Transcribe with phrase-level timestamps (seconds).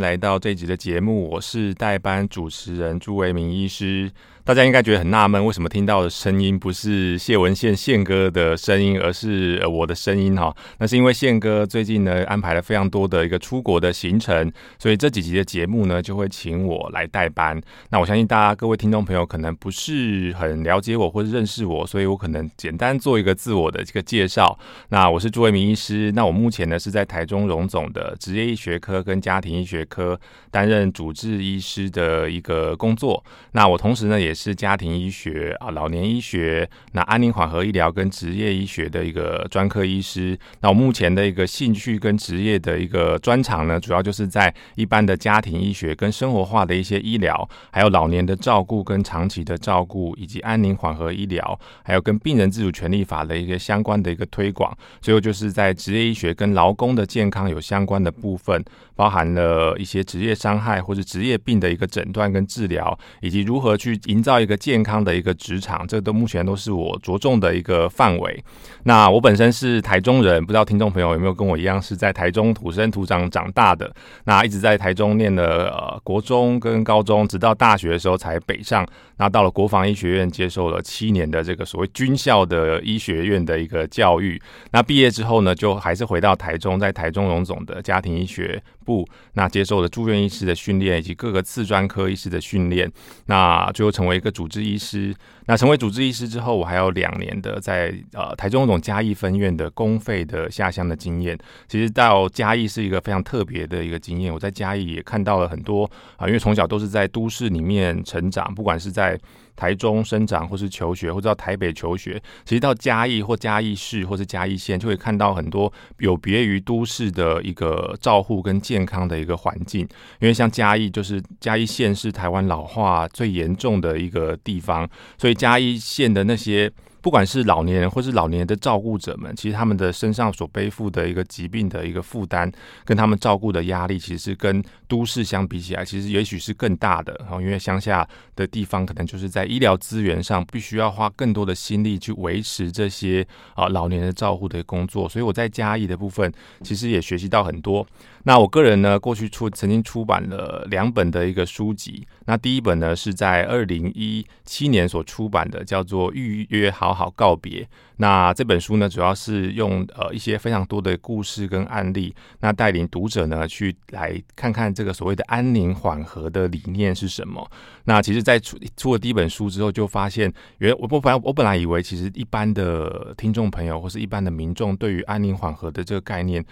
[0.00, 4.10] 来到这集的节目，我是代班主持人朱维明医师。
[4.46, 10.54] 大家应该觉得很纳闷，为什么听到的声音不是谢文宪宪哥的声音，而是呃我的声音哈？
[10.78, 17.60] 那是因为宪哥最近呢安排了非常多的一个出国的行程，所以这几集的节目呢就会请我来代班。
[17.90, 24.56] 那我相信大家各位听众朋友可能不是很了解我或者认识我，所以我可能简单做一个自我的这个介绍。
[24.90, 30.16] 那我是朱维明医师，那我目前呢是在台中荣总的职业医学科跟家庭医学科
[30.52, 33.24] 担任主治医师的一个工作。
[33.50, 40.38] 那我同时呢也是家庭医学啊、老年医学、那安宁缓和医疗跟职业医学的一个专科医师。
[40.60, 54.76] 那我目前的一个兴趣跟职业的一个专长呢，主要就是在一般的家庭医学跟生活化的一些医疗，还有老年的照顾跟长期的照顾，以及安宁缓和医疗，还有跟病人自主权利法的一个相关的一个推广。
[55.00, 58.62] 最后就是在职业医学跟劳工的健康有相关的部分，
[58.96, 68.42] 包含了一些职业伤害或者职业病的一个诊断跟治疗，以及如何去营造一个健康的一个职场，这都目前都是我着重的一个范围。
[68.84, 73.94] 那我本身是台中人，不知道听众朋友有没有跟我一样是在台中土生土长长大的？
[74.24, 78.86] 那一直在台中念了呃国中跟高中，直到大学的时候才北上，
[79.18, 84.40] 那到了国防医学院接受了七年的这个所谓军校的医学院的一个教育。
[84.70, 92.90] 那毕业之后呢，就还是回到台中，在台中荣总的家庭医学部，那接受了住院医师的训练以及各个次专科医师的训练，
[93.26, 94.66] 那最后成为一个主治。
[94.66, 95.14] 医师，
[95.46, 101.38] 那成为主治医师之后，我还有两年的在呃台中荣总嘉义分院的公费的下乡的经验。
[101.68, 104.32] 其实到嘉义是一个非常特别的一个经验。
[104.32, 109.18] 我在嘉义也看到了很多啊，因为从小都是在都市里面成长，不管是在。
[109.56, 119.80] 台中生长，或是求学，或者到台北求学，其实到嘉义或嘉义市，或是嘉义县，就会看到很多有别于都市的一个照护跟健康的一个环境。
[120.20, 126.70] 因为像嘉义，就是嘉义县是台湾老化最严重的一个地方，所以嘉义县的那些。
[127.06, 132.50] 不管是老年人或是老年人的照顾者们，其实他们的身上所背负的一个疾病的一个负担，
[132.84, 137.14] 跟他们照顾的压力，其实跟都市相比起来，其实也许是更大的。
[137.20, 143.24] 然后，因为乡下的地方可能就是在医疗资源上，必须要花更多的心力去维持这些
[143.54, 145.08] 啊老年人照护的工作。
[145.08, 146.32] 所以我在嘉义的部分，
[146.64, 147.86] 其实也学习到很多。
[148.26, 152.04] 那我个人呢，过去出曾经出版了两本的一个书籍。
[152.24, 157.62] 那第一本呢，是在二零一七年所出版的，叫做《预约好好告别》。
[157.98, 167.48] 那这本书呢，主要是用呃一些非常多的故事跟案例，那带领读者呢去来看看这个所谓的安宁缓和的理念是什么。
[167.84, 176.44] 那其实，在出出了第一本书之后，就发现，原我我本来我本来以为，其实一般的听众朋友或是一般的民众，对于安宁缓和的这个概念。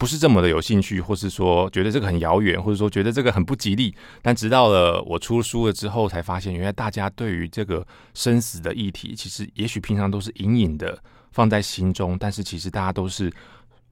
[0.00, 3.94] 不是这么的有兴趣，或是说觉得这个很遥远，或者说觉得这个很不吉利。
[4.22, 10.98] 但直到了我出书了之后，才发现原来大家对于这个生死的议题，其实也许平常都是隐隐的
[11.32, 13.30] 放在心中，但是其实大家都是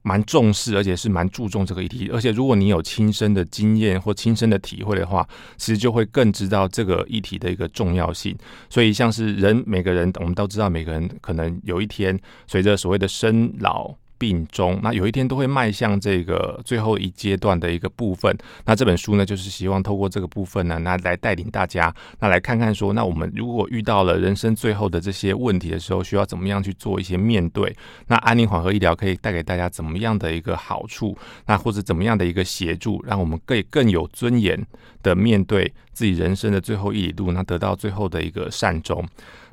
[0.00, 2.08] 蛮重视，而且是蛮注重这个议题。
[2.10, 8.34] 而且如果你有亲身的经验或亲身的体会的话，其实就会更知道这个议题的一个重要性。
[8.70, 13.94] 所以像是人，每个人我们都知道，每个人可能有一天随着所谓的生老。
[14.18, 18.36] 病中，那有一天都会迈向这个最后一阶段的一个部分。
[18.64, 27.74] 那这本书呢，就是希望透过这个部分呢，那来带领大家，那来看看说，那我们如果遇到了人生最后的这些问题的时候，需要怎么样去做一些面对？
[28.08, 31.16] 那安宁缓和医疗可以带给大家怎么样的一个好处？
[31.46, 34.60] 那或者怎么样的一个协助，让我们可以更有尊严
[35.02, 39.04] 的面对自己人生的最后一里路，那得到最后的一个善终。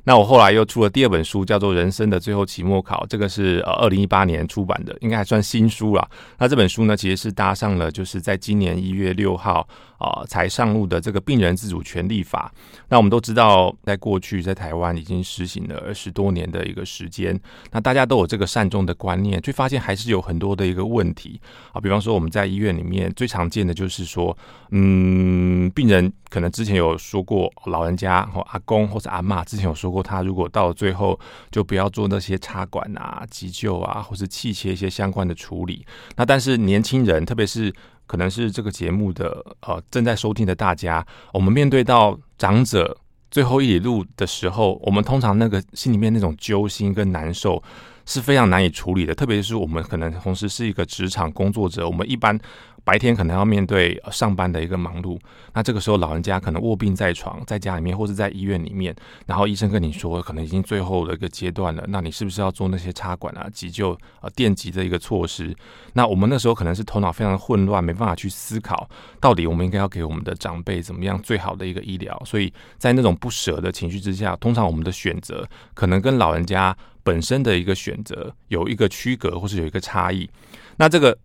[0.04, 6.08] 那我后来又出了第二本书，叫做《人生的最后期末考》，这个是呃二零一八年出版的，应该还算新书了。
[6.38, 9.66] 那这本书呢，其实是搭上了，就是在今年一月六号
[9.98, 12.52] 啊、才上路的这个病人自主权利法。
[12.88, 17.38] 那我们都知道，在过去在台湾已经实行了二十多年的一个时间，
[17.72, 21.40] 那大家都有这个善终的观念，却发现还是有很多的一个问题
[21.72, 21.80] 啊。
[21.80, 24.36] 比方说我们在医院里面最常见的就是说，
[24.70, 30.02] 嗯，病人可能之前有说过，老人家或阿公或者阿嬷之前有说过。
[30.02, 31.18] 他如果到了最后，
[31.50, 35.84] 就不要做那些插管啊、急救啊，或是器械一些相关的处理。
[36.16, 37.72] 那但是年轻人，特别是
[38.06, 42.96] 可能是这个节目的呃正在收听的大家，我们面对到长者
[43.30, 47.62] 最后一里路的时候，我们通常那个心里面那种揪心跟难受，
[48.06, 49.14] 是非常难以处理的。
[49.14, 52.40] 特别是我们可能同时是一个职场工作者，我们一般。
[52.84, 55.18] 白天可能要面对上班的一个忙碌，
[55.52, 58.94] 那这个时候老人家可能卧病在床，在家里面或是在医院里面，
[59.26, 65.52] 然后医生跟你说可能已经最后的一个阶段了，那你是不是要做那些插管啊、急救啊、电击的一个措施？
[65.94, 68.88] 那我们那时候可能是头脑非常的混乱，没办法去思考
[69.20, 75.44] 到底我们应该要给我们的长辈怎么样最好的一个医疗，所以在那种不舍的情绪之下，通常我们的选择
[75.74, 76.76] 可能跟老人家
[77.06, 80.28] 本身的一个选择有一个区隔，或是有一个差异。
[80.76, 81.16] 那这个。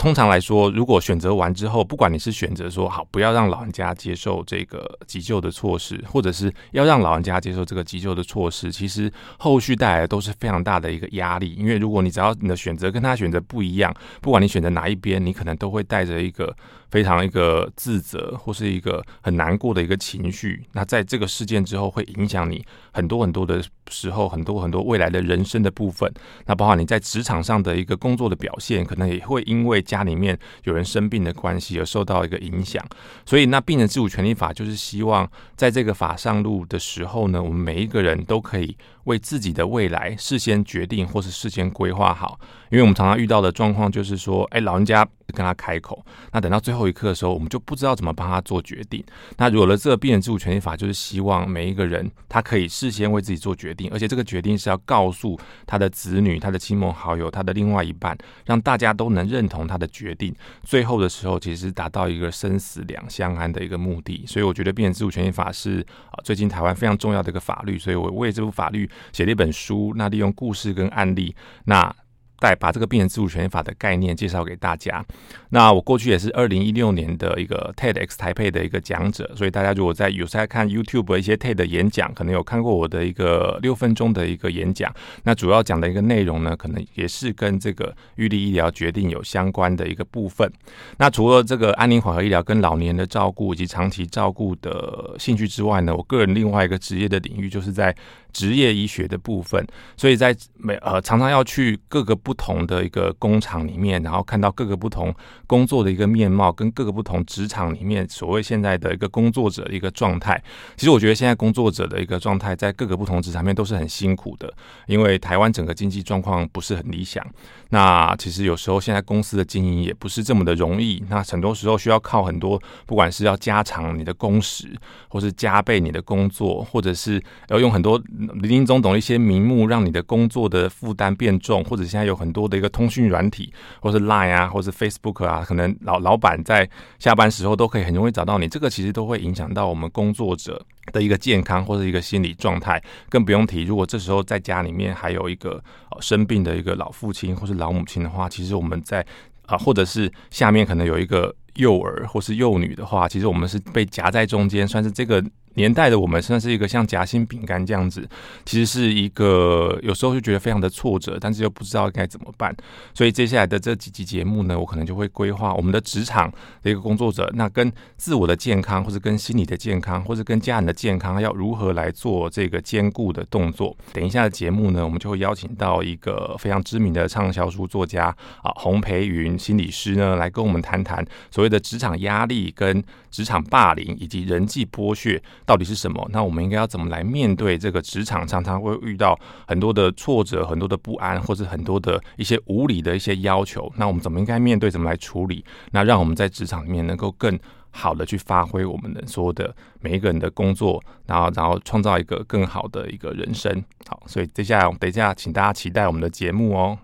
[0.00, 11.52] 通常来说，如果选择完之后，不管你是选择说好不要让老人家接受这个急救的措施，或者是要让老人家接受这个急救的措施，其实后续带来的都是非常大的一个压力。
[11.54, 13.92] 因为如果你只要你的选择跟他选择不一样，
[14.22, 16.54] 不管你选择哪一边，你可能都会带着一个。
[16.90, 26.10] 非常一个自责或是一个很难过的一个情绪，那在这个事件之后会影响你很多很多的时候，很多很多未来的人生的部分。
[26.46, 32.84] 那包括你在职场上的一个工作的表现，可能也会因为家里面有人生病的关系而受到一个影响。
[33.24, 38.76] 所以，那病人自主权利法就是希望在这个法上路的时候呢，我们每一个人都可以
[39.08, 42.38] 为自己的未来事先决定或是事先规划好。
[42.70, 45.06] 因为我们常常遇到的状况就是说，哎，老人家。
[45.34, 46.02] 跟他开口，
[46.32, 49.04] 那等到最后一刻的时候，我们就不知道怎么帮他做决定。
[49.36, 58.16] 那有了这个病人自主权利法，就是希望每一个人他可以事先为自己做决定，而且这个决定是要告诉他的子女、他的亲朋好友、他的另外一半，
[58.46, 60.34] 让大家都能认同他的决定。
[60.62, 64.24] 最后的时候，其实达到一个生死两相安的一个目的。
[64.26, 67.78] 所以我觉得病人自主权利法是啊，最近台湾非常重要的一个法律。
[67.78, 71.34] 所以我为这部法律写了一本书，那利用故事跟案例，
[71.64, 71.94] 那。
[72.40, 75.04] 带把这个病人自主权法的概念介绍给大家。
[75.50, 84.94] 那我过去也是二零一六年的一个 TEDx 台配的一个讲者，所以大家如果在有在看 YouTube 一些 TED 的演讲，可能有看过我的一个六分钟的一个演讲。
[85.24, 90.50] 那主要讲的一个内容呢，可能也是跟这个预立医疗决定有相关的一个部分。
[90.96, 97.94] 那除了这个安宁缓和医疗跟老年的照顾以及长期照顾的兴趣之外呢，我个人另外一个职业的领域就是在
[98.32, 105.14] 职业医学的部分，所以在每呃常常要去各个不同的一个工厂里面，然后看到各个不同
[105.46, 110.38] 工作的一个面貌，跟各个不同职场里面所谓现在的一个工作者的一个状态。
[110.76, 114.52] 其实我觉得现在工作者的一个状态，在各个不同职场面都是很辛苦的，
[114.86, 117.26] 因为台湾整个经济状况不是很理想。
[117.70, 124.68] 那其实有时候现在公司的经营也不是这么的容易，那很多时候需要靠很多，不管是要加长你的工时，
[125.08, 127.98] 或是加倍你的工作，或者是要用很多。
[128.40, 136.68] 林林总总的一些名目，让你的工作的负担变重，或者现在有很多的一个通讯软体，或是 Line 啊，或是 Facebook 啊，可能老老板在
[136.98, 138.48] 下班时候都可以很容易找到你。
[138.48, 140.60] 这个其实都会影响到我们工作者
[140.92, 142.82] 的一个健康或者一个心理状态。
[143.08, 145.62] 更不用提，如果这时候在家里面还有一个
[146.00, 149.06] 生病的一个老父亲或是老母亲的话，其实我们在
[149.46, 155.24] 啊，或者是下面可能有一个幼儿或是幼女的话，其实我们是被夹在中间，算是这个。
[155.58, 158.08] 年代的我们算是一个像夹心饼干这样子，
[158.44, 162.56] 其实是一个有时候就觉得非常的挫折，但是又不知道该怎么办。
[162.94, 166.32] 所以接下来的这几集节目呢，我可能就会规划我们的职场
[166.62, 173.76] 的一个工作者，那跟自我的健康，或者跟心理的健康，或者跟家人的健康，要如何来做这个兼顾的动作。
[173.92, 185.20] 等一下的节目呢，我们就会邀请到一个非常知名的畅销书作家啊，洪培云心理师呢，来跟我们谈谈所谓的职场压力、跟职场霸凌以及人际剥削。
[185.48, 186.06] 到底是什么？
[186.12, 188.26] 那我们应该要怎么来面对这个职场？
[188.26, 193.72] 常常会遇到很多的挫折、很多的不安，或者很多的一些无理的一些要求。
[193.74, 194.70] 那我们怎么应该面对？
[194.70, 195.42] 怎么来处理？
[195.72, 197.38] 那让我们在职场里面能够更
[197.70, 203.64] 好的去发挥我们能说的每一个人的工作，然后然后创造一个更好的一个人生。
[203.86, 206.76] 好，所以接下来我们等一下，请大家期待我们的节目哦。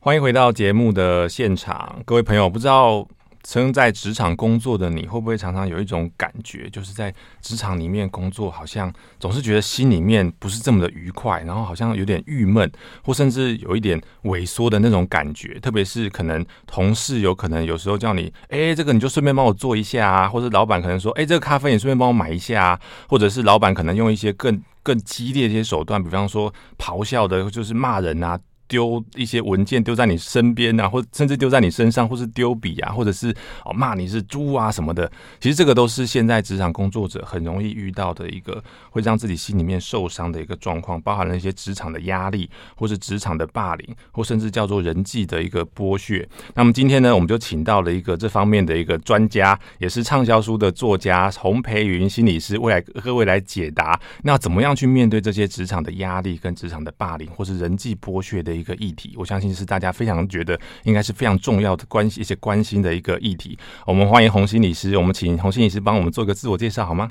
[0.00, 3.06] 欢迎回到节目的现场，各位朋友，不知道。
[3.42, 12.70] 曾在职场工作的你会不会常常有一种感觉，就是在职场里面工作，好像总是觉得心里面不是这么的愉快，然后好像有点郁闷，
[13.02, 15.58] 或甚至有一点萎缩的那种感觉。
[15.60, 28.38] 特别是可能同事有可能有时候叫你，哎，这个你就顺便帮我做一下啊，或者老板可能说，哎，这个咖啡你顺便帮我买一下啊，或者是老板可能用一些更更激烈的一些手段，比方说咆哮的，就是骂人啊。
[28.68, 33.34] 丢一些文件丢在你身边啊，或甚至丢在你身上，或是丢笔啊，或者是
[33.64, 35.10] 哦骂你是猪啊什么的。
[35.40, 46.28] 其实这个都是现在职场工作者很容易遇到的一个会让自己心里面受伤的一个状况，包含了一些职场的压力，或是职场的霸凌，或甚至叫做人际的一个剥削。
[46.54, 63.58] 那么今天呢，我们就请到了一个这方面的一个专家，也是畅销书的作家洪培云心理师，未来各位来解答，那怎么样去面对这些职场的压力跟职场的霸凌，或是人际剥削的一个议题，我相信是大家非常觉得应该是非常重要的关系，一些关心的一个议题。
[63.86, 67.10] 我们欢迎洪心理师，我们请洪心理师帮我们做一个自我介绍好吗？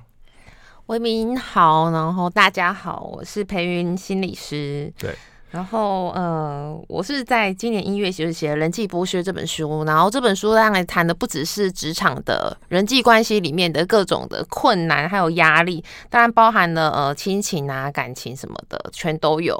[0.87, 4.93] 维明好，然后大家好，我是培云心理师。
[4.97, 5.15] 对。
[5.49, 19.57] 然后，呃，我是在今年一月写写《人际剥削》这本书，然后这本书当然谈的不只是职场的人际关系里面的各种的困难，还有压力，当然包含了呃亲情啊、感情什么的，全都有。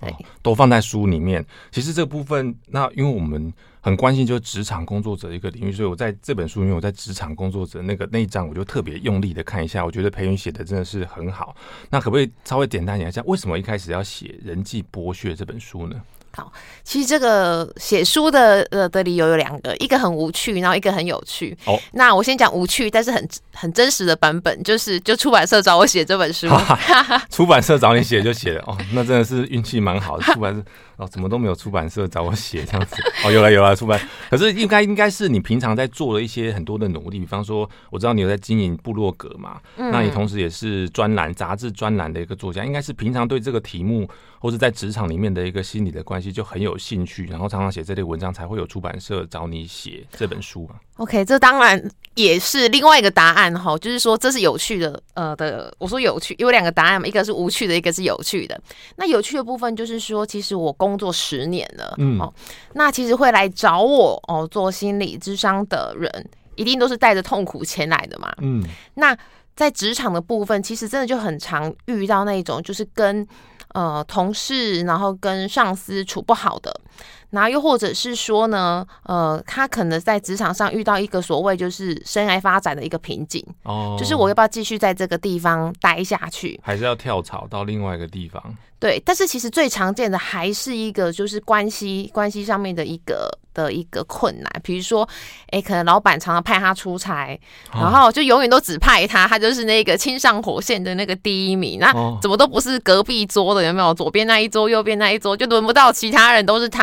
[0.00, 1.44] 对，都放在书里面。
[1.70, 3.52] 其实这部分，那因为我们。
[3.82, 9.82] 很关心就是职场工作者一个领域，所以我在这本书因为，我在职场工作者那个那一章，我就特别用力的看一下。
[9.82, 11.56] 我觉得培云写的真的是很好。
[11.88, 15.98] 那可不可以稍微简单讲一下，为什么一开始要写《人际剥削》这本书呢？
[16.32, 16.52] 好，
[16.84, 21.56] 其实这个写书的呃的理由有两个，一个很无趣，然后一个很有趣。
[21.66, 26.46] 哦，那我先讲无趣，但是很很真实的版本，就是就出版社找我写这本书，
[27.30, 28.62] 出版社找你写就写了。
[28.66, 30.62] 哦，那真的是运气蛮好的，出版社。
[30.96, 32.94] 哦，怎么都没有出版社找我写这样子。
[33.24, 44.06] 哦，有了有了出版，可是应该应该是你平常在做了一些很多的努力，比方说我知道你有在经营部落格嘛，嗯，那你同时也是专栏杂志专栏的一个作家，应该是平常对这个题目
[44.38, 50.76] 或者在职场里面的一个心理的关系就很有兴趣，然后常常写这类文章，才会有出版社找你写这本书嘛。
[50.96, 51.82] OK，这当然
[52.14, 58.60] 也是另外一个答案哈，就是说这是有趣的，呃的，我说有趣，有两个答案嘛，一个是无趣的，一个是有趣的。
[58.96, 62.32] 那有趣的部分就是说，其实我工作十年了，嗯，哦，
[62.74, 68.62] 那其实会来找我哦做心理智商的人，一定都是带着痛苦前来的嘛，嗯，
[68.94, 69.16] 那
[69.56, 73.26] 在职场的部分，其实真的就很常遇到那种，就是跟
[73.74, 76.80] 呃同事，然后跟上司处不好的。
[77.30, 88.42] 然后又或者是说呢，呃，他可能在职场上遇到一个所谓就是生涯发展的一个瓶颈，哦，就是我要不要继续在这个地方待下去，还是要跳槽到另外一个地方？
[88.80, 95.06] 对，但是其实最常见的还是一个就是关系关系上面的一个的一个困难，比如说，
[95.50, 97.38] 哎，可能老板常常派他出差，
[97.74, 101.92] 然后就永远都只派他，他就是那个亲上火线的那个第一名，那
[102.22, 103.92] 怎么都不是隔壁桌的，有没有？
[103.92, 106.79] 左边那一桌，右边那一桌，就轮不到其他人，都是他。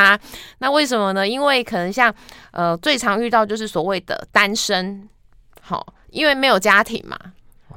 [0.58, 1.26] 那为什么呢？
[1.26, 2.14] 因为可能像
[2.50, 5.08] 呃，最常遇到就是所谓的单身，
[5.60, 7.16] 好，因为没有家庭嘛。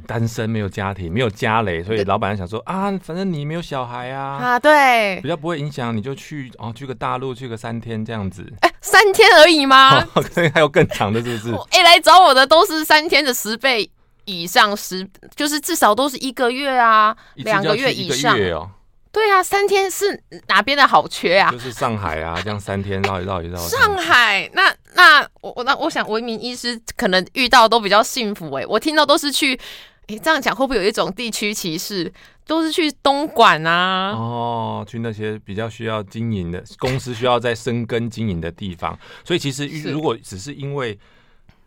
[0.07, 8.51] 单身没有家庭，没有家累，所以老板想说啊，反正你没有小孩啊，啊，对，比较不会影响，你就去哦，去个大陆，去个三天这样子。
[8.61, 10.03] 哎、欸，三天而已吗？
[10.15, 11.53] 可能还有更长的，是不是？
[11.71, 13.89] 哎、欸，来找我的都是三天的十倍
[14.25, 18.69] 以上，十就是至少都是一个月啊，两个月以上哦。
[19.11, 21.51] 对啊，三天是哪边的好缺啊？
[21.51, 23.57] 就是上海啊，这样三天绕一绕一绕。
[23.57, 29.59] 上海，那那我我那我想，文明医师可能遇到都比较幸福哎、欸，我听到都是去。
[30.07, 32.11] 哎，这样讲会不会有一种地区歧视？
[32.47, 38.97] 都是去东莞啊，哦，去那些比较需要经营的公司，需要在深耕经营的地方。
[39.23, 40.97] 所以其实如果只是因为，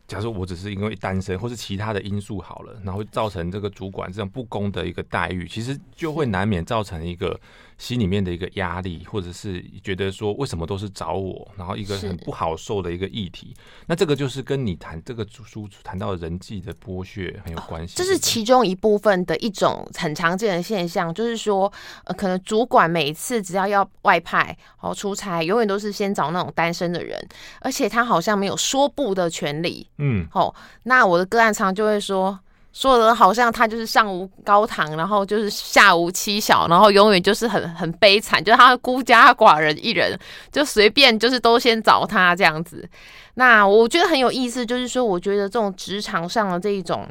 [0.07, 7.41] 假如我只是因为单身，或是其他的因素好了，然后造成这个主管这样不公的一个待遇，其实就会难免造成一个。
[7.85, 13.55] 心里面的一个压力，或者是觉得说为什么都是找我，然后一个很不好受的一个议题，
[13.87, 17.95] 那这个就是跟你谈这个书谈到人际的剥削很有关系。
[17.95, 21.71] 这是其中一部分的一种很常见的现象，就是说，
[22.05, 27.23] 呃，可能主管每次只要要外派哦出差，永远都是先找那种单身的人，
[27.61, 29.87] 而且他好像没有说不的权利。
[29.99, 32.41] 嗯，哦，那我的个案常就会说。
[32.75, 40.19] 说的好像他就是上无高堂，然后就是下无妻小，然后永远就是很很悲惨，就是他孤家寡人一人，
[40.51, 42.87] 就随便就是都先找他这样子。
[43.35, 47.09] 那我觉得很有意思，就是说，我觉得这种职场上的这一种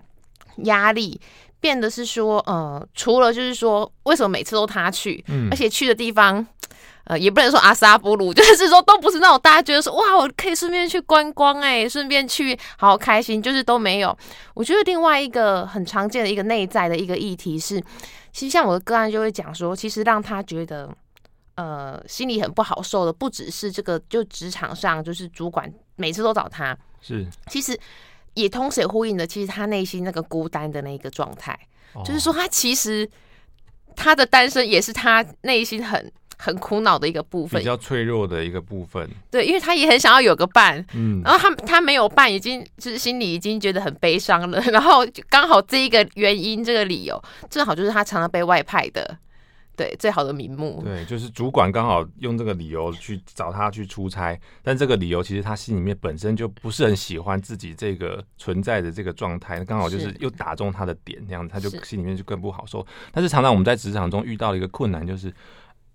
[0.66, 1.20] 压力，
[1.60, 6.46] 变得是说，呃，除了就是说，为什么每次都他去，嗯，而且去的地方。
[7.06, 14.18] 呃，也不能说阿萨布鲁， 就是说都不是那种大家觉得说哇，我可以顺便去观光哎，顺便去好好开心，就是都没有。
[14.54, 17.78] 我觉得另外一个很常见的一个内在的一个议题是，
[18.32, 20.90] 其实像我的个案就会讲说，其实让他觉得
[21.56, 27.78] 呃心里很不好受的，不只是这个，就职场上就是主管每次都找他，是其实
[28.34, 31.60] 也同时也呼应的，其实他内心那个孤单的那个状态，
[31.96, 33.10] 哦，就是说他其实
[33.94, 36.10] 他的单身也是他内心很。
[36.44, 39.10] 很苦恼的一个部分，比较脆弱的一个部分。
[39.32, 44.60] 对，因为他也很想要有个伴，嗯，然后他他没有伴，已经就是心里已经觉得很悲伤了。
[44.70, 49.18] 然后刚好这一个原因，这个理由正好就是他常常被外派的。
[49.76, 50.84] 对，最好的名目。
[50.86, 62.86] 对，就是主管刚好用这个理由去找他去出差，但这个理由其实他心里面本身就不是很喜欢自己这个存在的这个状态，刚好就是又打中他的点，这样子他就心里面就更不好受。
[63.12, 65.34] 但是常常我们在职场中遇到的一个困难就是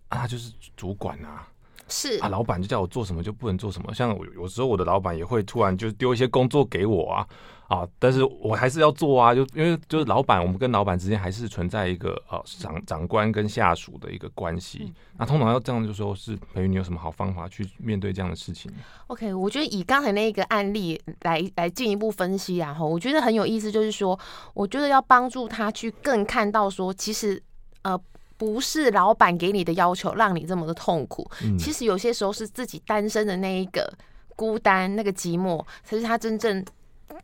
[0.09, 1.47] 啊，就是主管啊，
[1.89, 7.27] 是啊，老板就叫我做什么就不能做什么，像我有时候我的老板也会突然就丢一些工作给我啊。
[7.69, 14.85] 啊，但是我还是要做啊，就因为就是老板，我们跟老板之间还是存在一个呃长长官跟下属的一个关系。
[14.85, 18.73] 嗯、那通常要这样，就说是培芸，你有什么好方法去面对这样的事情
[19.09, 24.19] ？OK，我觉得以刚才那个案例来来进一步分析，然后我觉得很有意思，就是说，
[24.55, 27.43] 我觉得要帮助他去更看到说，其实
[27.83, 28.01] 呃
[28.39, 33.93] 不是老板给你的要求让你这么的痛苦，嗯、其实有些时候是自己单身的那一个
[34.35, 36.65] 孤单那个寂寞，才是他真正。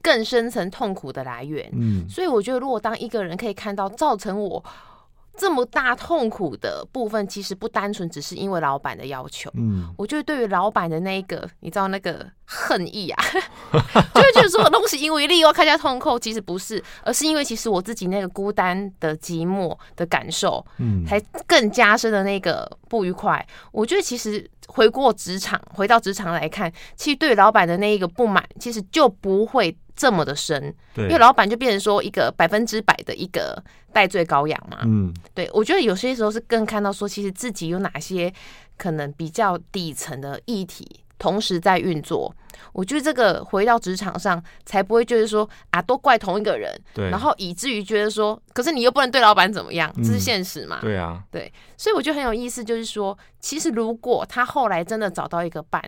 [0.01, 4.63] 更深层痛苦的来源，嗯，所以我觉得，如果当一个人可以看到造成我
[5.37, 13.23] 这么大痛苦的部分，其实不单纯只是因为老板的要求，嗯，我觉得对于老板的那一个，你知道那个恨意啊，
[14.15, 23.45] 就会觉得说东西因为利用开下痛扣，其实不是，而是因为其实我自己那个孤单的寂寞的感受，嗯，才更加深的那个不愉快。
[23.73, 29.77] 我觉得其实回过职场，回到职场来看，其实对于老板的那一个不满，其实就不会。
[29.97, 34.79] 这么的深，因为老板就变成说一个百分之百的一个戴罪羔羊嘛。
[34.83, 38.33] 嗯，对，我觉得有些时候是更看到说，其实自己有哪些
[38.77, 42.35] 可能比较底层的议题同时在运作。
[42.73, 50.81] 我觉得这个回到职场上，才不会就是说啊，都怪同一个人，对，然后以至于觉得说，可是你又不能对老板怎么样，这是现实嘛。
[50.81, 55.81] 对啊，对，所以我觉得很有意思，就是说，其实如果他后来真的找到一个伴。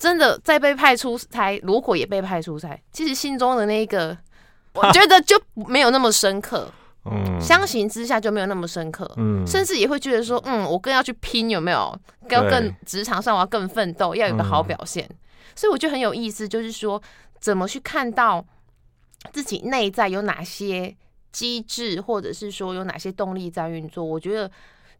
[0.00, 4.16] 真的在被派出差，如果也被派出差，其实心中的那个，
[4.72, 6.72] 我觉得就没有那么深刻。
[7.04, 9.10] 嗯，相形之下就没有那么深刻。
[9.18, 11.94] 嗯，甚至也会觉得说，嗯，我更要去拼，有没有？
[12.30, 15.06] 要更职场上我要更奋斗，要有个好表现。
[15.54, 17.02] 所以我觉得很有意思，就是说
[17.38, 18.42] 怎么去看到
[19.32, 20.96] 自己内在有哪些
[21.30, 24.02] 机制，或者是说有哪些动力在运作。
[24.02, 24.50] 我觉得。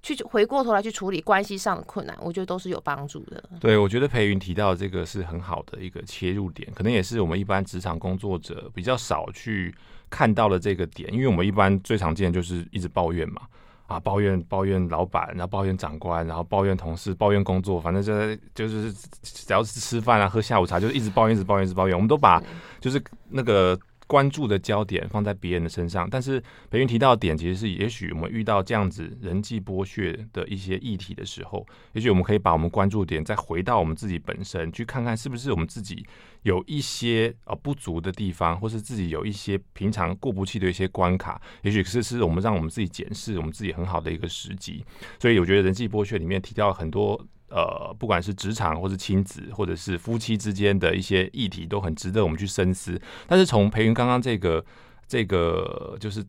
[0.03, 3.43] 去回过头来去处理关系上的困难，我觉得都是有帮助的。
[3.61, 9.75] 对，我觉得培云提到的这个是很好的一个切入点，可能也是我们一般职场工作者比较少去
[10.09, 13.43] 看到的这个点，因为我们一般最常见就是一直抱怨嘛，
[13.87, 18.93] 啊，抱怨抱怨老板，然后抱怨长官，然后抱怨同事，抱怨工作，反正就是就是
[19.23, 21.95] 只要是吃饭啊、喝下午茶，就是一直抱怨，一直抱怨，一直抱怨。
[21.95, 22.43] 我们都把
[22.81, 23.79] 就是那个。
[24.11, 36.05] 关注的焦点放在别人的身上，但是培云提到的点其实是，也许我们遇到这样子人际剥削的一些议题的时候，也许我们可以把我们关注点再回到我们自己本身，去看看是不是我们自己
[36.43, 44.85] 有一些呃不足的地方，或是自己有一些平常过不去的一些关卡，也许是是我们让我们自己检视我们自己很好的一个时机。
[45.21, 47.25] 所以我觉得人际剥削里面提到很多。
[47.51, 53.01] 呃，不管是职场，或是亲子，或者是夫妻之间的一些议题，都很值得我们去深思。
[53.27, 54.65] 但是从培云刚刚这个
[55.09, 56.25] 这个就是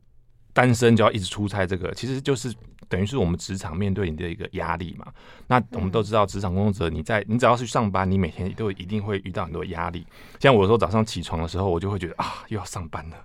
[0.52, 2.52] 单身就要一直出差，这个其实就是
[2.88, 5.06] 等于是我们职场面对你的一个压力嘛。
[5.46, 10.06] 那我们都知道，职场工作者，你在你只要去上班，你每天都一定会遇到很多压力。
[10.40, 13.16] 像我有时候早上起床的时候，我就会觉得啊，又要上班了。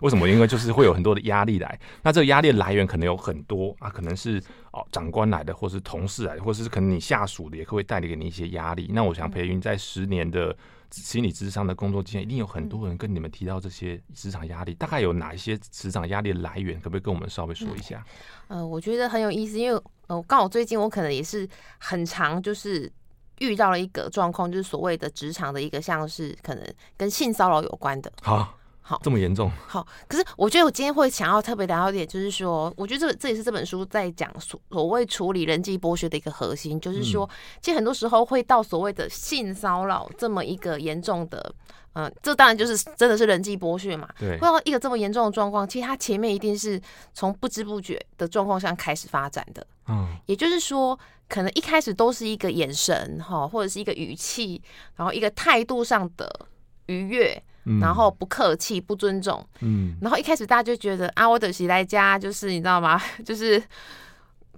[0.00, 0.28] 为什么？
[0.28, 8.90] 因为就是会有很多的压力来，那这个压力来源可能有很多啊，可能是哦长官来的，或是同事来的，或是可能你下属的，也会带给你一些压力。
[8.92, 10.54] 那我想培云在十年的
[10.90, 16.78] 心理咨商的工作经验，一定有很多人跟你们提到这些职场压力，大概有哪一些职场压力的来源？
[16.80, 18.04] 可不可以跟我们稍微说一下？
[18.48, 22.90] 嗯、呃，我觉得很有意思，因为呃，刚好最近我可能也是很常就是
[23.38, 28.12] 遇到了一个状况，就是所谓的职场的一个像是可能跟性骚扰有关的。
[28.22, 28.55] 好。
[28.88, 29.50] 好，这么严重。
[29.66, 37.28] 好，可是我觉得我今天会想要特别聊一点，就是说，我觉得这这也是这本书在讲所所谓处理人际剥削的一个核心，就是说，
[37.60, 41.52] 其实很多时候会到所谓的性骚扰这么一个严重的，
[41.94, 44.08] 嗯，这当然就是真的是人际剥削嘛。
[44.20, 44.38] 对。
[44.38, 46.80] 会到一个这么严重的状况，其实它前面一定是
[47.12, 49.66] 从不知不觉的状况上开始发展的。
[49.88, 50.16] 嗯。
[50.26, 50.96] 也就是说，
[51.28, 54.62] 可能一开始都是一个眼神哈，或者是一个语气，
[54.94, 56.46] 然后一个态度上的
[56.86, 57.42] 愉悦。
[57.80, 63.02] 然后不客气、不尊重，嗯，然后一开始大家就觉得啊，我等谁来家就是你知道吗？
[63.24, 63.60] 就是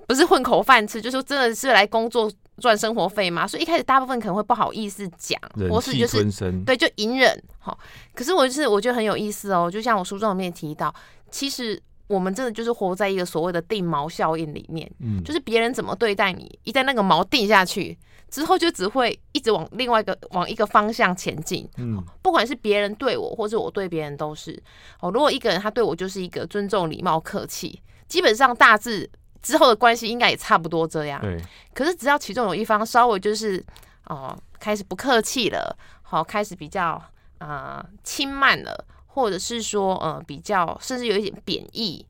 [0.07, 3.47] 不是混口饭吃，就是真的是来工作赚生活费嘛。
[3.47, 5.41] 所以一开始大部分可能会不好意思讲，
[5.71, 6.23] 或是就是
[6.65, 7.43] 对，就隐忍。
[7.59, 7.79] 好，
[8.15, 10.95] 可是我就是我觉得很有意思哦，就像我书中里面提到，
[11.31, 17.99] 其实我们真的就是活在一个所谓的定锚效应里面，嗯，就是别人怎么对待你，一旦那个锚定下去
[18.31, 21.69] 之后，就只会一直往另外一个往一个方向前进。
[21.77, 24.63] 嗯，不管是别人对我，或者我对别人，都是
[25.01, 25.11] 哦。
[25.11, 29.09] 如果一个人他对我就是一个尊重、礼貌、客气，基本上大致
[29.43, 31.21] 之后的关系应该也差不多这样。
[31.21, 31.41] 对。
[31.75, 33.65] 可是只要其中有一方稍微就是
[34.07, 37.03] 哦开始不客气了，好、哦、开始比较
[37.39, 38.85] 啊轻慢了。
[39.11, 42.07] 或者是说，呃，比较甚至有一点贬义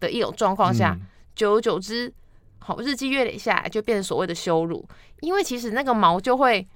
[0.00, 2.12] 的一种状况下，嗯、久而久之，
[2.60, 4.86] 好日积月累下来，就变成所谓的羞辱。
[5.20, 6.66] 因为其实那个毛就会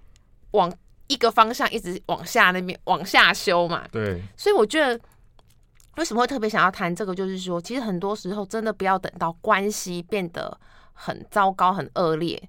[0.51, 0.73] 往
[1.07, 3.87] 一个方向一直往下那边往下修嘛。
[3.93, 4.21] 对。
[4.37, 4.99] 所以我觉得，
[5.97, 10.59] 为什么会特别想要谈这个，就是说，其实很多时候真的不要等到关系变得
[10.93, 12.43] 很糟糕、很恶劣，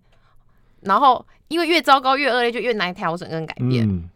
[0.82, 3.88] 然后因为越糟糕越恶劣，就越难调整跟改变。
[3.88, 4.10] 嗯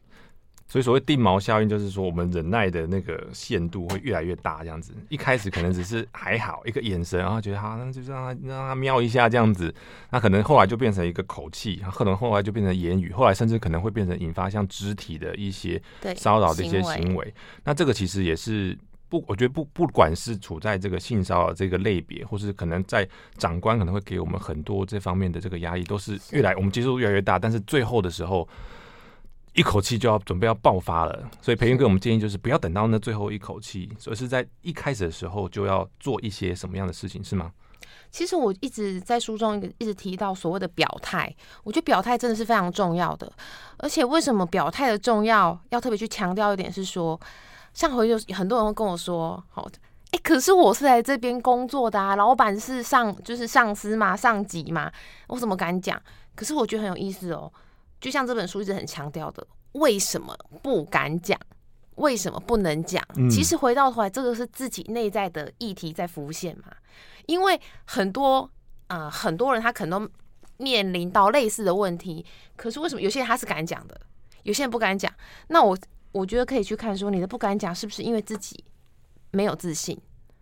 [0.69, 4.93] 所以所谓定锚效应，就是说我们忍耐的那个限度会越来越大，这样子。
[5.09, 9.73] 一开始可能只是还好一个眼神，然后觉得好，那就让他让他瞄一下这样子。
[10.11, 15.81] 那可能后来就变成一个口气，可能后来就变成言语，后来甚至可能会变成引发像肢体的一些
[16.15, 17.33] 骚扰的一些行为。
[17.63, 18.77] 那这个其实也是
[19.09, 28.47] 不，我觉得不不管是处在这个性骚扰这个类别，或是可能在长官可能会给我们很多这方面的这个压力，都是越来我们接受度越来越大，但是最后的时候。
[29.59, 37.51] 一口气就要准备要爆发了，所以培芸给我们建议就是不要等到那最后一口气，所以是在一开始的时候就要做一些什么样的事情，是吗？
[38.09, 43.29] 其实我一直在书中一直提到所谓的表态，我觉得表态真的是非常重要的。
[43.79, 47.19] 而且为什么表态的重要要特别去强调一点是说，
[47.73, 49.67] 上回有很多人会跟我说，好，
[50.11, 54.89] 哎、欸，可是我是来这边工作的啊，老板是上就是上司嘛，上级嘛，
[55.27, 56.01] 我怎么敢讲？
[56.33, 57.51] 可是我觉得很有意思哦。
[57.99, 61.39] 就像这本书一直很强调的，为什么不敢讲？
[61.95, 63.03] 为什么不能讲？
[63.17, 66.73] 嗯、其实回到头来，这个是自己内在的议题在浮现嘛。
[67.25, 68.49] 因为很多
[68.87, 70.11] 啊、呃，很多人他可能都
[70.57, 73.99] 面临到类似的问题，可是为什么有些人他是敢讲的，
[74.43, 75.13] 有些人不敢讲？
[75.49, 75.77] 那我
[76.13, 78.63] 我觉得可以去看说，你的不敢讲是不是因为自己
[79.31, 79.99] 没有自信？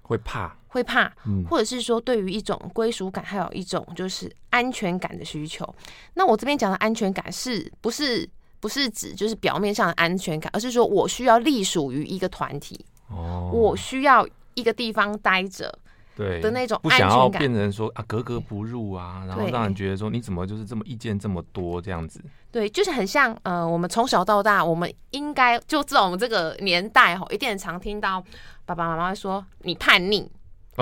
[0.08, 1.12] 会怕，会怕，
[1.50, 5.68] 或者是说对于一种归属感，还有一种就是安全感的需求。
[6.14, 8.28] 那我这边讲的安全感是不是
[8.62, 15.78] 不是指就是表面上的安全感，而是说我需要隶属于一个团体，哦，我需要一个地方待着，
[16.18, 22.20] 对的那种不想要变成说啊格格不入啊，然后让人觉得说你怎么就是这么意见这么多这样子。
[22.52, 28.24] 对，就是很像呃，我们从小到大，我们应该就知道我们这个年代哈，一定很常听到。
[28.66, 30.30] 爸爸妈妈说你叛逆，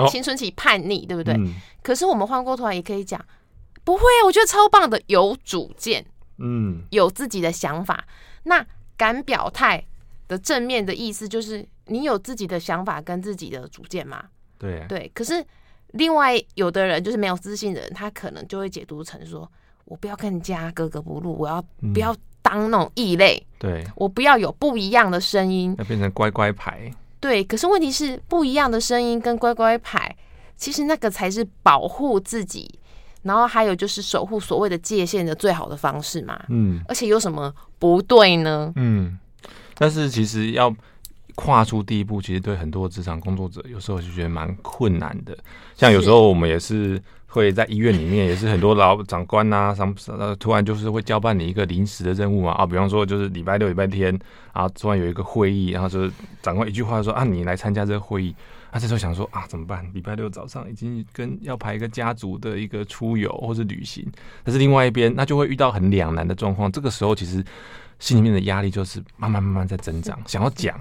[0.08, 1.34] 青春期叛逆，哦、对不对？
[1.34, 3.22] 嗯、可是我们换过头来也可以讲，
[3.84, 6.04] 不会啊，我觉得超棒的，有主见，
[6.38, 8.04] 嗯，有自己的想法。
[8.44, 8.64] 那
[8.96, 9.84] 敢表态
[10.26, 14.24] 的正面的意思就是你有自己的想法跟自己的主见嘛？
[14.58, 15.10] 对啊，对。
[15.14, 15.44] 可是
[15.92, 19.50] 另外有的人就是没有自信的人，他可能就会解读成说，
[19.84, 23.36] 我不要跟人家格格不入，我要不要当那种异类？
[23.38, 26.90] 嗯、对，我不要有不一样的声音，要变成乖乖牌。
[27.18, 30.14] 对，可是问题是不一样的声音跟乖乖牌，
[30.56, 32.78] 其实那个才是保护自己，
[33.22, 36.40] 然后还有就是守护所谓的界限的最好的方式嘛。
[36.50, 38.72] 嗯，而且有什么不对呢？
[38.76, 39.18] 嗯，
[39.74, 40.72] 但是其实要
[41.36, 45.38] 跨出第一步，其实对很多职场工作者有时候就觉得蛮困难的。
[45.76, 47.00] 像有时候我们也是。
[47.28, 49.94] 会在医院里面也是很多老长官呐，什么
[50.36, 54.10] 突然就是会交办你一个临时的任务嘛啊，比方说就是礼拜六、礼拜天，
[54.54, 58.34] 然后突然有一个会议，然后就是长官一句话说啊，你来参加这个会议，
[58.70, 59.86] 啊，这时候想说啊，怎么办？
[59.92, 64.06] 礼拜六早上已经跟要排一个家族的一个出游或者旅行，
[64.42, 67.44] 但是另外一边那就会遇到很两难的状况，这个时候其实
[67.98, 70.80] 心里面的压力就是慢慢慢慢在增长，想要讲。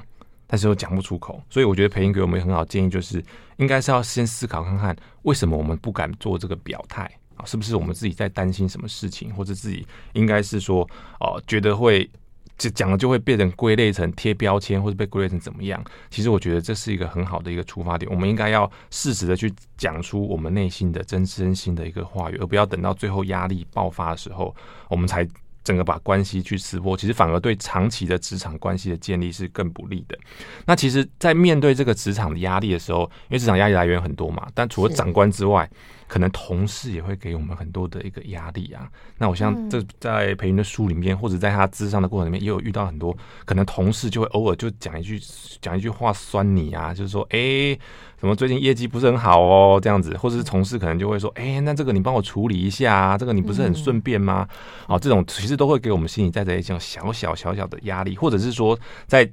[0.56, 3.22] 但是又讲不出口，所以我觉得培芸给我们很好建议，就是
[3.58, 7.04] 应该是要先思考看看，为什么我们不敢做这个表态
[7.36, 7.44] 啊？
[7.44, 10.89] 是不是我们自己在担心什么事情，或者自己应该是说
[11.20, 12.10] 哦，觉得会
[12.58, 15.84] 就讲了就会被人归类成贴标签，或者被归类成怎么样？
[16.10, 24.56] 其实我觉得这是一个很好的一个出发点，我们应该要适时的去讲出我们内心的真真心的一个话语，而不要等到最后压力爆发的时候，
[24.88, 25.28] 我们才。
[25.65, 30.17] 整个把关系去撕破，其实反而对长期的职场关系的建立是更不利的。
[30.65, 35.69] 那其实，在面对这个职场的压力的时候，因为职场压力来源很多嘛，但除了长官之外，
[36.08, 38.89] 可能同事也会给我们很多的一个压力啊。
[39.18, 43.15] 那我像这在培云的书里面，或者在他咨商的过程里面，也有遇到很多
[43.46, 45.20] 可能同事就会偶尔就讲一句
[45.62, 47.80] 讲一句话酸你啊，就是说，哎、欸。
[48.18, 54.48] 什么最近业绩不是很好哦，这样子，或者是同事可能就会说，哎、欸，那这个你帮我处理一下啊，这个你不是很顺便吗？
[54.88, 59.30] 哦，这种其实都会给我们心里带着一种小小小小的压力，或者是说在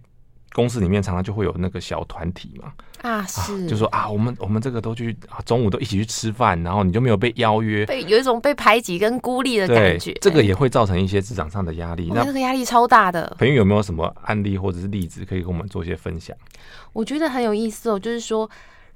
[0.53, 12.11] 公司里面常常就会有那个小团体嘛，啊是，啊就说啊，我们我们这个都去啊，中午都一起去吃饭，然后你就没有被邀约，被有一种被排挤跟孤立的感觉，这个也会造成一些职场上的压力。
[12.15, 13.35] 那这个压力超大的。
[13.38, 16.37] 朋友有没有什么案例或者是例子可以跟我们做一些分享？
[16.93, 18.49] 我觉得很有意思哦，就是说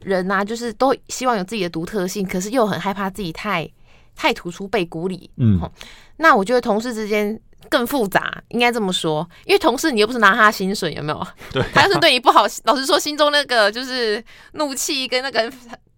[0.03, 3.67] 人啊，就是都希望有自己的独特性，可是又很害怕自己太
[4.15, 5.31] 太突出被孤立。
[5.37, 5.61] 嗯，
[6.19, 7.41] 那我觉得同事之间。
[7.67, 11.27] 更复杂，应该这么说，因为同事你又不是拿他薪水，有没有？
[11.53, 15.51] 对，他要是对你不好，老实说，心中那个就是怒气跟那个，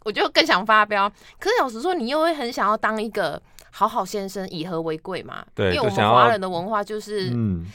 [0.04, 1.08] 我就更想发飙。
[1.38, 5.44] 可是老实说，你又会很想要当一个好好先生，以和为贵嘛？
[5.54, 7.66] 对，因为我们华人的文化就是，嗯。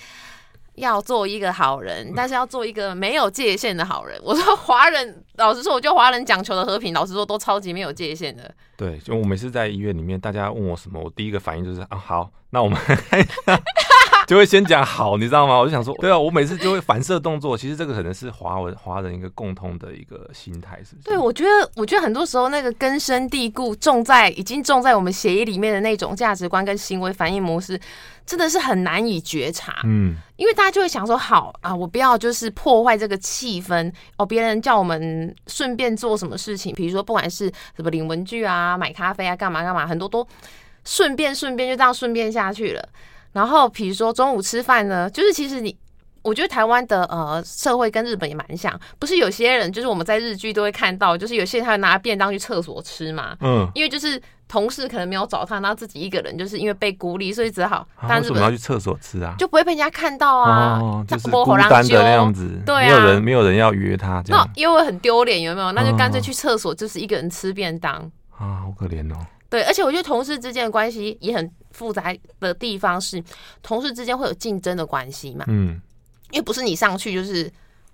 [0.75, 4.19] 要做一个好人，但是要做一个没有界限的好人。
[4.23, 8.53] 我说华人，老实说，我觉得华人讲求的和平，老实说都超级没有界限的。
[8.75, 12.79] 对，就我每次在医院里面，大家问我什么，我第一个反应就是啊，好，那我们。
[14.27, 15.57] 就会先讲好，你知道吗？
[15.59, 17.57] 我就想说，对啊，我每次就会反射动作。
[17.57, 21.09] 其实这个可能是华文华人一个共通的一个心态，是不是？
[21.09, 27.79] 对，我觉得，我觉得很多时候那个根深蒂固、种在已经种在我们血液里面的那种价值观跟行为反应模式，
[28.25, 29.81] 真的是很难以觉察。
[29.83, 34.25] 嗯，因为大家就会想说，好啊，我不要就是破坏这个气氛哦。
[34.25, 40.25] 别人叫我们顺便做什么事情，比如说不管是什么领文具啊、买咖啡啊、干嘛干嘛，很多都
[40.85, 42.89] 顺便顺便就这样顺便下去了。
[43.33, 45.75] 然后，比如说中午吃饭呢，就是其实你，
[46.21, 57.87] 我觉得台湾的呃社会跟日本也蛮像，不是有些人就是我们在日剧都会看到，就是有些人他会拿便当去厕所吃嘛，嗯，因为就是同事可能没有找他，然后自己一个人就是因为被孤立，所以只好。
[57.95, 59.33] 啊、为什么要去厕所吃啊？
[59.39, 65.71] 就不会被人家看到啊，哦、就是孤单的那样子，对啊，没有人没有人要约他这样，那因为很丢脸，有没有？
[65.71, 67.95] 那就干脆去厕所，就是一个人吃便当
[68.37, 69.17] 啊，好可怜哦。
[69.53, 73.23] 对，而且我觉得同事之间的关系也很复杂的地方是，
[73.61, 75.45] 同事之间会有竞争的关系嘛。
[75.47, 75.79] 嗯，
[76.31, 77.47] 因为不是你上去就是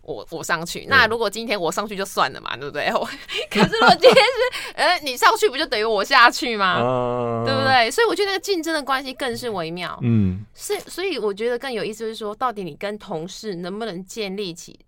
[0.04, 2.89] 我我上去，那如果今天我上去就算了嘛，对不对？
[3.52, 6.80] 可是如果今天是呃你上去，不就等于我下去吗？
[6.82, 7.91] 嗯、对不对？
[7.91, 10.00] 所以我觉得那个竞争的关系更是微妙。
[10.02, 14.80] 嗯，是，所以我觉得更有意思就是说，到底你跟同事能不能建立起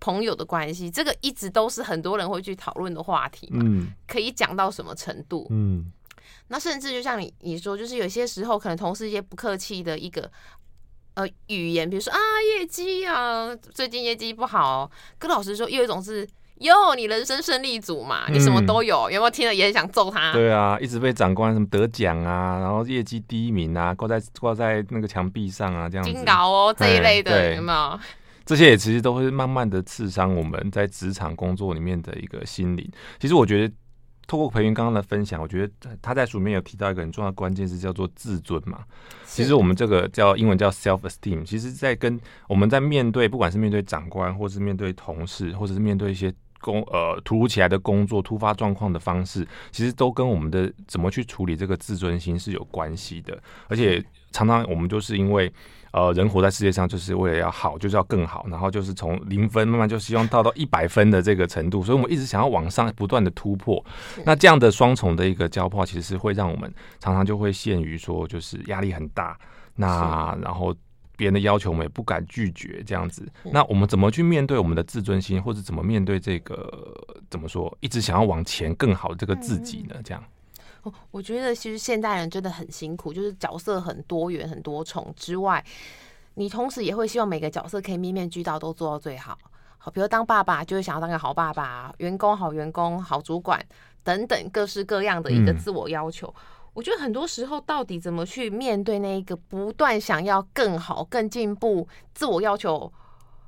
[0.00, 0.90] 朋友的关系？
[0.90, 3.60] 这个一直都是很多人会去讨论的话题嘛。
[3.62, 5.46] 嗯，可以讲到什么程度？
[5.50, 5.92] 嗯。
[6.48, 10.30] 那甚至就像你你说，就是有些时候可能同事一些不客气的一个
[11.14, 12.18] 呃语言，比如说啊
[12.58, 14.90] 业绩啊，最近业绩不好。
[15.18, 20.32] 跟老师说，又有一种是哟，你人生胜利组嘛，你什么都有，嗯、有没有听了也很想揍他？
[20.32, 26.12] 对啊，一直被长官什么得奖啊，然后业绩第一名啊，挂在挂在那个墙壁上啊，这样子。
[26.12, 27.98] 金劳哦这一类的有没有？
[28.44, 32.86] 这些也其实都会慢慢的刺伤我们在职场工作里面的一个心灵。
[33.18, 33.74] 其实我觉得。
[34.26, 38.84] 透过培云刚刚的分享，我觉得他在书里面有提到一个很重要的关键是，叫做自尊嘛。
[39.24, 41.44] 其实我们这个叫英文叫 self esteem。
[41.44, 53.38] 其实，在跟我们在面对，不管是面对长官，或是面对同事，或者是面对一些工呃突如其来的工作、突发状况的方式，其实都跟我们的怎么去处理这个自尊心是有关系的。
[53.68, 55.52] 而且常常我们就是因为。
[55.94, 63.80] 呃，人活在世界上就是为了要好，就是要更好，然后就是从零分慢慢就希望到到一百分的这个程度，所以我们一直想要往上不断的突破。
[64.24, 69.38] 那这样的双重的一个交迫，其实是会让我们常常就会陷于说，就是压力很大。
[69.76, 70.74] 那然后
[71.16, 73.24] 别人的要求我们也不敢拒绝，这样子。
[73.44, 76.92] 那我们怎么去面对我们的自尊心，或者怎么面对这个
[77.30, 79.94] 怎么说，一直想要往前更好的这个自己呢？
[80.02, 80.20] 这样。
[81.10, 85.64] 我觉得其实现代人真的很辛苦，就是角色很多元、很多重之外，
[86.34, 89.38] 你同时也会希望每个角色可以面面俱到，都做到最好。
[89.78, 93.60] 好，比如当爸爸，就会想要当个好爸爸；员工好员工、好主管
[94.02, 96.26] 等等，各式各样的一个自我要求。
[96.28, 96.42] 嗯、
[96.72, 102.92] 我觉得很多时候，到底怎么去面对那一个不断想要更好、更进步、自我要求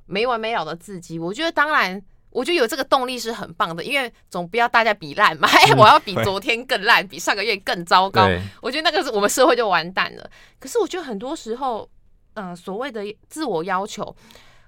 [0.05, 1.17] 没完没了的自己？
[1.17, 2.01] 我觉得当然。
[2.37, 5.49] 我觉得有这个动力是很棒的，因为总不要大家比烂嘛。
[5.49, 8.29] 哎， 我要比昨天更烂，比上个月更糟糕。
[8.61, 10.29] 我觉得那个是我们社会就完蛋了。
[10.59, 11.89] 可是我觉得很多时候，
[12.35, 14.15] 嗯、呃，所谓的自我要求，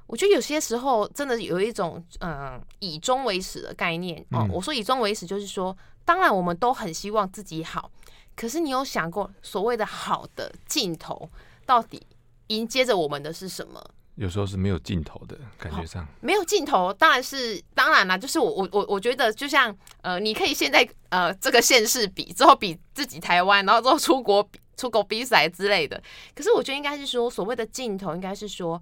[0.08, 4.48] 我觉得有些时候真的有一种嗯、呃、以终为始的概念哦。
[4.52, 7.92] 我说以终为始，就是说，当然我们都很希望自己好，
[8.36, 11.30] 可是你有想过所谓的好的尽头
[11.68, 12.02] 到底
[12.48, 13.80] 迎接着我们的是什么？
[14.20, 18.18] 有时候是没有尽头的感觉上，没有尽头，当然是当然啦。
[18.18, 26.04] 就是我我我我觉得，就像呃，你可以现在呃这个县市比之后比自己台湾，然后之后出国比出国比赛之类的。
[26.36, 28.82] 可是我觉得应该是说，所谓的尽头，应该是说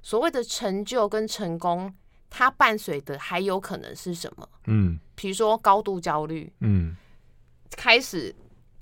[0.00, 1.92] 所谓的成就跟成功，
[2.30, 4.48] 它伴随的还有可能是什么？
[4.64, 6.96] 嗯，比如说高度焦虑，嗯，
[7.76, 8.34] 开始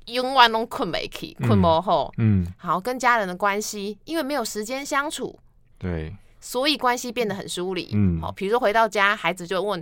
[0.06, 5.36] 永远都困没起，困不好，嗯，好跟家人的关系，因为没有时间相处。
[5.78, 7.90] 对，所以关系变得很疏离。
[7.92, 9.80] 嗯，好，比如说回到家，孩子就问：“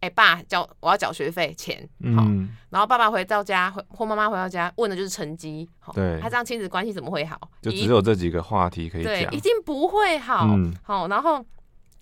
[0.00, 1.78] 哎、欸，爸，交我要缴学费钱。”
[2.14, 5.68] 好，嗯，然后爸爸回到家，或妈妈回到家，问的就是成绩。
[5.78, 7.40] 好，对，他这样亲子关系怎么会好？
[7.62, 10.46] 就只有这几个话题可以讲，对，一定不会好。
[10.46, 11.42] 嗯，好，然后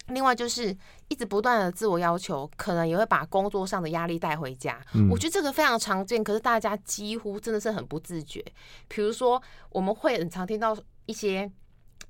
[0.08, 4.80] 另外就是一直不断的自我要求，可能也会把工作上的压力带回家。
[4.94, 8.44] 嗯，我觉得这个非常常见，可是大家几乎真的是很不自觉。
[8.88, 11.48] 比如说，我们会很常听到一些。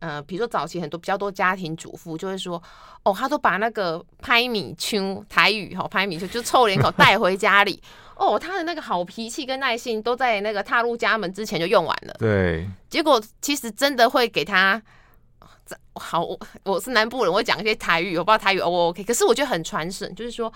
[0.00, 2.62] 呃，比如说早期很多比较多家庭主妇就会说，
[3.02, 7.82] 哦，他都把那个拍米秋台语哈拍米秋就臭脸口带回家里，
[8.16, 12.14] 哦，他的那个好脾气跟耐性都在那个踏入家门之前就用完了。
[12.18, 14.80] 对，结果其实真的会给他，
[15.94, 20.52] 好，我我是南部人，我会讲一些台语，我不知道台语 O 不 OK，可是我觉得很传神，就是说。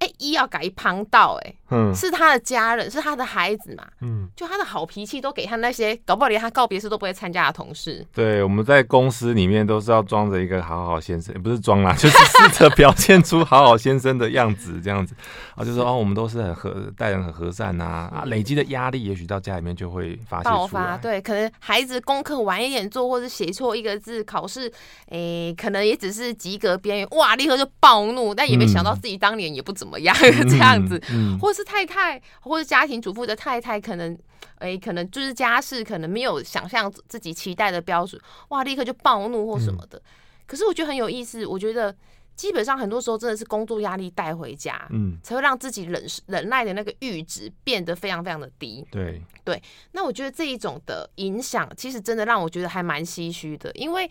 [0.00, 8.04] 哎、欸，一要改一旁道，哎，嗯，是他的家人，是他的孩子嘛，嗯，就他的好脾气都给他那些，搞不好连他告别式都不会参加的同事。
[8.14, 15.14] 对，我们在公司里面都是要装着一个好好先生，也不是装啦， 就是试着表现出好好先生的样子，这样子
[15.54, 20.96] 啊，就说哦，我们都是很和待人很和善呐，啊，累积的压力也许到家里面就会发泄出来。
[20.96, 24.66] 对，可能孩子功课晚一点做，或者写错一个字，考试，
[25.10, 29.89] 哎、欸，可能也只是及格边缘，哇，立刻就暴怒，但也没想到自己当年也不怎么。
[29.90, 30.16] 怎么样？
[30.48, 31.00] 这样子，
[31.40, 34.12] 或者是太太，或者家庭主妇的太太，可能，
[34.58, 39.98] 哎、欸，可能就是家事，可能没有想象自己期待的标准，哇，立刻就暴怒或什么的。
[39.98, 40.02] 嗯、
[40.46, 41.92] 可是我觉得很有意思，我觉得
[42.36, 48.86] 基本上很多时候真的是工作压力带回家，嗯，才会让自己忍忍耐的那个阈值变得非常非常的低。
[48.92, 54.08] 对对，那我觉得这一种的影响，其实真的让我觉得还蛮唏嘘的，因为。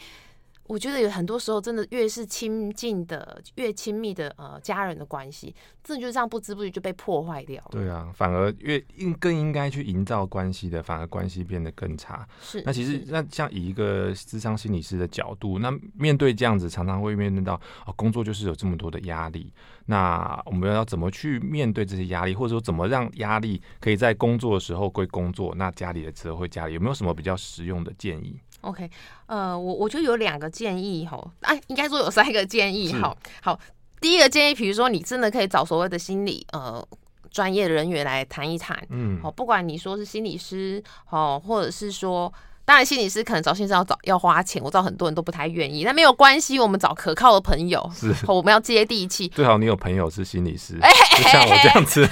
[0.69, 5.53] 我觉得有很多时候，真的越是亲近的、越亲密的呃家人的关系，
[5.83, 7.69] 真的就这样不知不觉就被破坏掉了。
[7.71, 12.23] 对啊，反而越应更应该去营造关系的，反而关系变得更差。
[12.39, 19.51] 是，那其实那像以一个智商心理师的角度，那面对这样子，常常会面对到哦，工作就是有这么多的压力。
[19.87, 28.89] 那我们要怎么去面对这些压力，或者说怎么让压力可以在工作的时候归工作，那家里的时候回家里，有没有什么比较实用的建议？OK，
[29.27, 33.15] 呃，我我觉得有两个建议哈，哎、啊，应该说有三个建议哈。
[33.41, 33.59] 好，
[34.01, 36.85] 第一个建议，比如说你真的可以找所谓的心理呃
[37.31, 42.31] 专业人员来谈一谈，嗯，好，不管你说是心理师，哦，或者是说，
[42.65, 52.07] 当然心理师可能找先生要找要花钱，我知道很多人都不太愿意，但没有关系，我们找可靠的朋友，是，我们要接地气，最好你有朋友是心理师，欸、就像我这样子，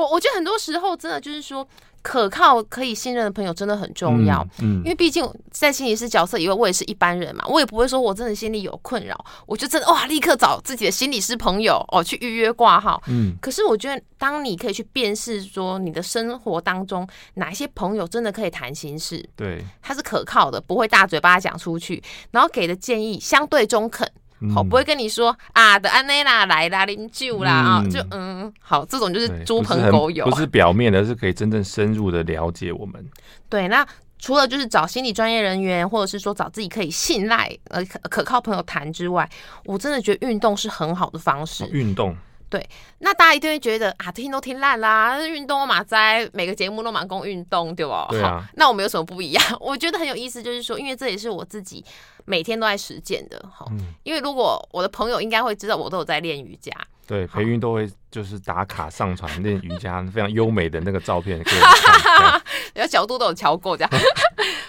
[0.00, 1.66] 我我觉得很多时候真的就是说。
[2.02, 13.36] 可靠、可以信任的朋友真的很重要，嗯，嗯，因为毕竟在心理师角色以外，我也是一般人嘛，我也不会说我真的心里有困扰，我就真的哇，立刻找自己的心理师朋友哦去预约挂号，嗯。
[13.42, 24.10] 可是我觉得，当你可以去辨识说你的生活当中哪一些朋友真的可以谈心事，对，他是可靠的，不会大嘴巴讲出去，然后给的建议相对中肯。
[24.54, 33.04] 好，不会跟你说啊的安内啦来啦饮酒啦啊，就嗯，好，这种就是猪朋狗友，不是表面的，是可以真正深入的了解我们。
[33.48, 33.86] 对，那
[34.18, 39.28] 除了就是找心理专业人员，或者是说找自己可以信赖呃可可靠朋友谈之外，
[39.64, 41.66] 我真的觉得运动是很好的方式。
[41.72, 42.16] 运动。
[42.50, 47.92] 对，那大家一定会觉得啊，听都听烂啦，运动嘛，在每个节目都蛮讲运动，对不？
[48.10, 48.44] 对啊。
[48.56, 49.44] 那我们有什么不一样？
[49.60, 51.84] 我觉得很有意思，就是说，因为这也是我自己
[52.24, 53.64] 每天都在实践的哈。
[53.70, 53.94] 嗯。
[54.02, 56.72] 因为如果我的朋友应该会知道，我都有在练瑜伽。
[57.06, 62.42] 对，培芸都会就是打卡上传练瑜伽 非常优美的那个照片，给我看。
[62.74, 63.90] 然后角度都有瞧过，这样。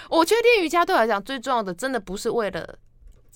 [0.08, 2.76] 我觉得练瑜伽对我来讲最重要的，真的不是为了。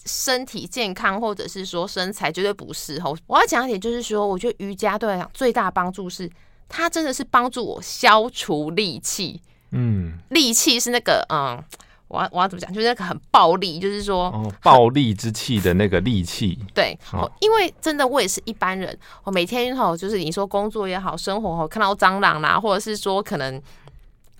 [0.04, 3.02] 身体健康，或者是说身材，绝对不是。
[3.28, 6.30] 我要讲一点，就是说，我觉得瑜伽对我来讲最大的帮助是，
[6.68, 9.42] 它真的是帮助我消除戾气。
[9.72, 11.64] 嗯，戾气是那个，嗯，
[12.08, 12.72] 我要我要怎么讲？
[12.74, 16.60] 就是那个很暴力，就是说，哦，暴力之气的那个戾气。
[16.74, 23.62] 对，哦，因为真的我也是一般人，我每天吼，就是你说工作也好，生活吼，看到蟑螂啦，或者是说可能。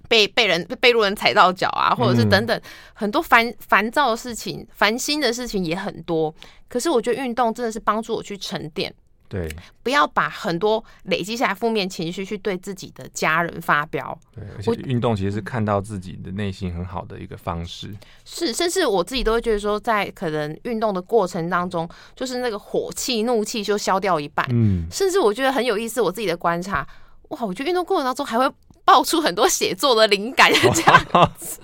[0.08, 2.60] 被被人被路人踩到脚啊，或者是等等
[2.94, 6.34] 很多烦烦躁的事情、烦心的事情也很多。
[6.68, 8.94] 可是我觉得运动真的是帮助我去沉淀，
[9.30, 9.48] 对，
[9.84, 14.18] 不要把很多累积下来负面情绪去对自己的家人发飙。
[14.34, 17.96] 对，而且运动其实是看到自己的内心很好的一个方式。
[18.26, 24.46] 是，甚至我自己都会觉得说，在可能运动的过程当中，就是那个火气、怒气就消掉一半。
[24.50, 26.86] 嗯，甚至我觉得很有意思，我自己的观察，
[27.30, 28.52] 哇，我觉得运动过程当中还会。
[28.86, 31.60] 爆出很多写作的灵感，这样子，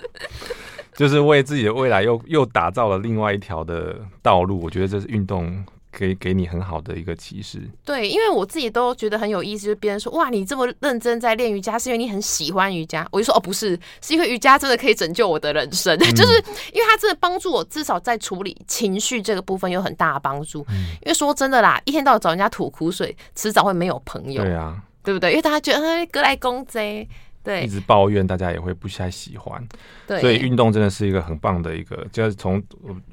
[0.95, 4.59] 就是为自己的未来又又打造了另外一条的道路。
[4.61, 7.59] 我觉得这是运动给给你很好的一个启示。
[7.85, 13.07] 对，因为我自己都觉得很有意思，就是别人说哇，你这么认真在练瑜伽，是因为你很喜欢瑜伽。
[13.11, 16.33] 我就说哦，不是，是因为瑜伽真的可以拯救我的人生，嗯、就是
[16.73, 20.65] 因为它真的帮助我，至少在处理情绪这个部分有很大的帮助。
[20.69, 24.43] 嗯、因为说真的啦，一天到晚找人家吐苦水，迟早会没有朋友。
[24.43, 25.31] 对啊，对不对？
[25.31, 27.07] 因为大家觉得哎，哥来公贼。
[27.43, 29.67] 对，一直抱怨，大家也会不太喜欢。
[30.05, 32.61] 对，所以运动真的是一个很棒的一个，就是从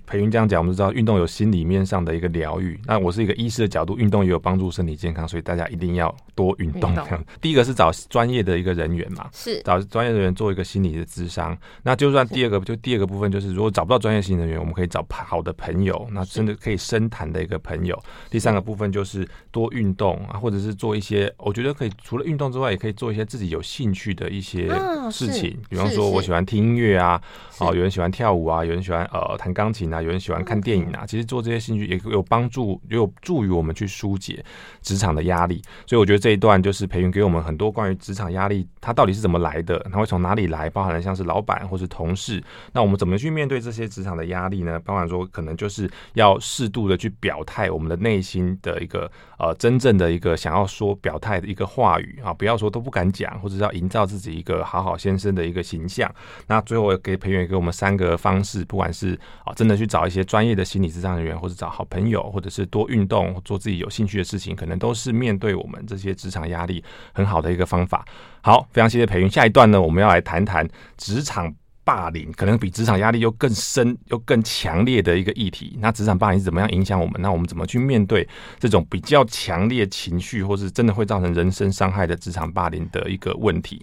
[0.08, 2.80] 培云这样讲，我们知道运动有心里面上的一个疗愈。
[2.86, 6.94] 那我是一个医师的角度，运动也有帮助身体健康，所以大家一定要多运动。
[6.94, 11.56] 这样，第一个是找专业的一个人员嘛，是找专业的人员做一个心理的咨商。
[11.82, 18.02] 那就算第二个，就第二个部分就是，如果找不到专业心理人员，我们可以找好的朋友，那真的可以深谈的一个朋友。
[18.30, 24.68] 第三个部分就是多运动啊，或者是做一些，我觉得可以除了运动之外，也可以做一些自己有兴趣的一些
[25.10, 27.20] 事情，比方说我喜欢听音乐啊，
[27.58, 31.04] 哦，有人喜欢跳舞啊，有人喜欢呃弹钢琴啊，有人喜欢看电影啊。
[31.06, 34.44] 其实做这些兴趣也有帮助，也有助于我们去疏解
[34.82, 35.62] 职场的压力。
[35.86, 42.42] 所以我觉得这一段就是培云给我们很多关于职场压力，它到底是怎么来的，它会从哪里来，包含了像是老板或是同事，
[42.72, 44.78] 那我们怎么去面对这些职场的压力呢？
[44.80, 56.12] 包含说可能就是要适度的去表态我们的内心的一个呃真正的一个想要说表态的一个话语啊，不要说都不敢讲，或者是要营造自己一个好好先生的一个形象，
[56.46, 68.04] 那最后给培芸给我们三个方式，不管是啊真的去找一些专业的心理咨商人员，或者找好朋友，或者是多运动，做自己有兴趣的事情，可能都是面对我们这些职场压力很好的一个方法。
[68.42, 69.28] 好，非常谢谢培云。
[69.28, 71.52] 下一段呢，我们要来谈谈职场
[71.84, 75.76] 霸凌，可能比职场压力又更深又更强烈的一个议题。
[75.80, 77.20] 那职场霸凌是怎么样影响我们？
[77.22, 78.28] 那我们怎么去面对
[78.58, 83.82] 这种比较强烈情绪，或是真的会造成人身伤害的职场霸凌的一个问题？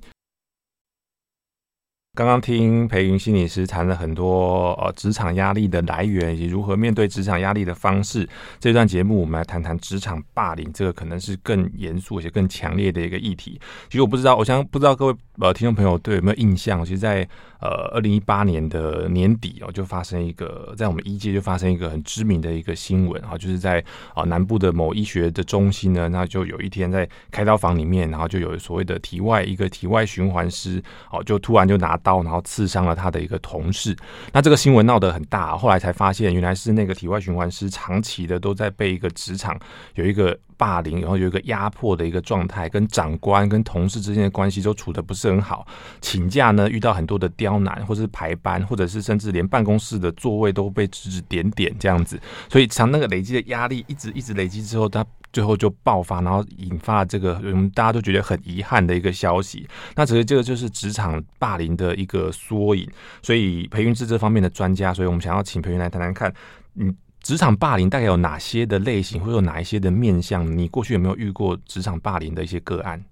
[2.16, 8.26] 刚刚听培云心理师谈了很多呃职场压力的来源以及如何面对职场压力的方式。
[8.57, 13.59] 这段节目我们来谈谈职场霸凌，这个可能是更严肃而且更强烈的一个议题。
[13.89, 16.86] 其实我不知道，我想不知道各位呃听众朋友对有没有印象？
[16.86, 17.28] 其实，在
[17.59, 23.83] 呃二零一八年的年底哦，就发生一个在我们医界就发生一个很知名的一个新闻啊，就是在
[24.13, 30.81] 啊南部的某医学的中心呢，那就有一天在开刀房里面，然后就有所谓的体外一个体外循环师
[31.11, 33.95] 哦，就突然就拿刀，然后刺伤了他的一个同事。
[34.31, 39.57] 那这个新闻闹得很大，后来才发现，原来是那个体外循环师长期的都在被一个职场
[39.95, 45.65] 有一个霸凌，然后有一个压迫的一个状态，跟长官跟同事之间的关系都处得不是很好。
[46.01, 52.19] 请假呢，遇到很多的刁难，或者是排班，或者是甚至连办公室的座位都被指指点点这样子。
[52.49, 55.05] 所以从那个累积的压力一直一直累积之后，他。
[55.33, 59.67] 最后就爆发，然后引发这个我们大家都觉得很遗憾的一个消息。
[59.93, 62.89] 那其实这个就是职场霸凌的一个缩影。
[63.21, 66.33] 所以培训是这方面的专家，所以我们想要请培训来谈谈看，
[66.75, 66.95] 嗯，
[67.26, 70.45] 职场霸凌大概有哪些的类型，会有哪一些的面向？
[70.55, 73.03] 你过去有没有遇过职场霸凌的一些个案？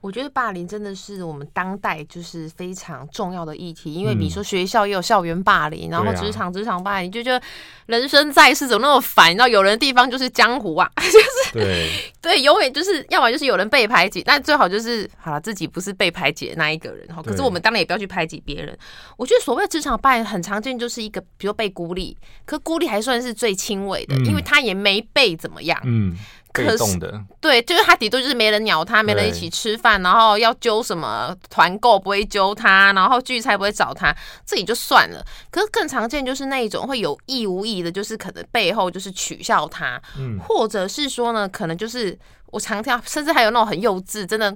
[0.00, 7.44] 我觉得霸凌真的是我们当代就是非常重要的议题，因为比如说学校也有校园霸凌，然后职场职场霸凌，就觉得
[7.86, 9.30] 人生在世怎么那么烦？
[9.30, 11.90] 你知道有人的地方就是江湖啊， 就是对
[12.22, 17.22] 对，永远就是要么就是有人被排挤，那最好就是好了自己不是被排挤的那一个人哈。
[17.22, 18.78] 可是我们当然也不要去排挤别人。
[19.16, 25.80] 我觉得所谓职场霸凌很常见，就是一个比如被孤立，可孤立还算是最轻微的，因为他也没被怎么样。
[25.84, 26.16] 嗯。
[26.56, 35.24] 被动的，对，就是他底多就是没人鸟他，没人一起吃饭，然后要揪什么团购不会揪他，然后聚餐不会找他，这也就算了。
[35.50, 44.54] 可是更常见就是那一种会有意无意的，就是可能背后就是取笑他，嗯，或者是说呢，可能就是我常听，甚至还有那种很幼稚，真的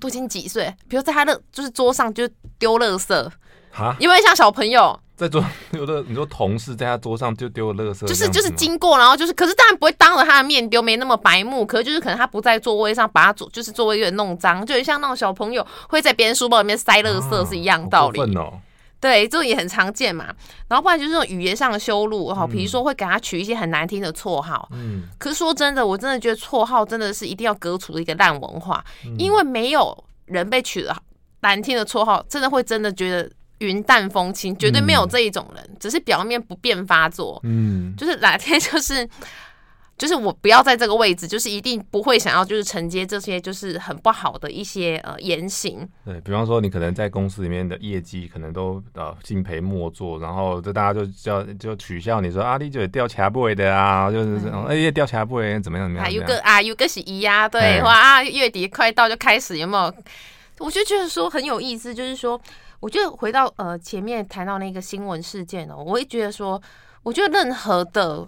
[0.00, 2.28] 都已经几岁，比如在他的就是桌上就
[2.58, 3.30] 丢垃圾，
[3.72, 4.98] 哈，因为像小朋友。
[5.16, 11.64] 在桌有的你说同事在他桌上就丢了垃圾，就是就是经过，然后就是，可是当然不会当着他的面丢，没那么白目。
[11.64, 18.20] 可是就是可能他不在座位上，把他座就是座位有点弄脏，就很像那种小朋友会在别人书包里面塞垃圾是一样道理。
[19.00, 20.26] 对，这种也很常见嘛。
[20.68, 24.68] 然后不然就是这种语言上的羞辱，哈，比如说会给他取一些很难听的绰号。
[24.72, 25.04] 嗯。
[25.18, 29.96] 可是说真的，我真的觉得绰号真的是一定要革除的一个烂文化，嗯、因为没有
[30.26, 30.94] 人被取了
[31.40, 33.30] 难听的绰号，真的会真的觉得。
[33.58, 37.40] 云淡风轻，绝对没有这一种人，嗯、只是表面不便发作。
[37.44, 39.08] 嗯，就是哪天就是
[39.96, 45.88] 就是我不要在这个位置，就是一定不会想要就是承接这些就是很不好的一些呃言行。
[46.04, 56.04] 对，比方说，你可能在公司里面的业绩可能都呃敬陪末座，然后就大家就叫就取笑你说啊，你就掉卡位的啊，就是这种哎呀掉卡位怎么样怎么样？
[56.04, 59.94] 还有个啊，有个是一呀，对，哇啊，月底快到就开始有没有？
[60.58, 62.38] 我就觉得说很有意思，就是说。
[62.86, 66.62] 我觉得回到呃前面谈到那个新闻事件哦，我会觉得说，
[67.02, 68.24] 我觉得任何的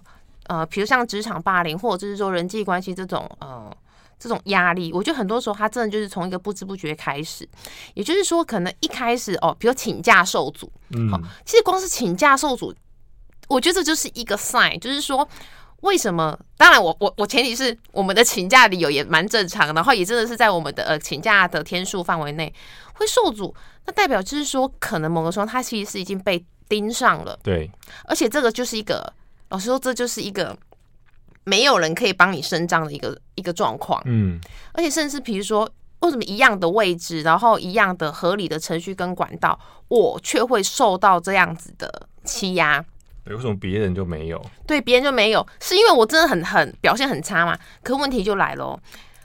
[0.47, 3.73] 呃，比如像职场霸凌，或者是说人际关系这种呃
[4.19, 7.47] 这种压力，我觉得很多时候他真的就是从一个不知不觉开始，
[7.93, 12.75] 也就是说，可能一开始哦，比如请假受阻，嗯，好，其实光是请假受阻，
[13.47, 15.25] 我觉得这就是一个 sign，就是说。
[15.81, 16.37] 为什么？
[16.57, 22.53] 当然我，我我我前提是我们的请假理由也蛮正常，然后也真的是在我们的呃请假的天数范围内
[22.93, 23.55] 会受阻，
[23.85, 27.39] 那代表就是说，可能某个时候他其实是已经被盯上了。
[27.41, 27.69] 对，
[28.03, 29.13] 而且这个就是一个，
[29.49, 30.57] 老实说，这就是一个
[31.45, 34.01] 没有人可以帮你伸张的一个一个状况。
[34.05, 34.39] 嗯，
[34.73, 35.69] 而且甚至比如说，
[36.01, 39.57] 为什么一样的位置，然后一样的合理的程序跟管道，
[39.87, 42.83] 我却会受到这样子的欺压？
[43.35, 44.43] 为什么别人就没有？
[44.65, 47.57] 对，别人就没有，是因为我真的很很表现很差嘛？
[47.83, 48.79] 可问题就来了，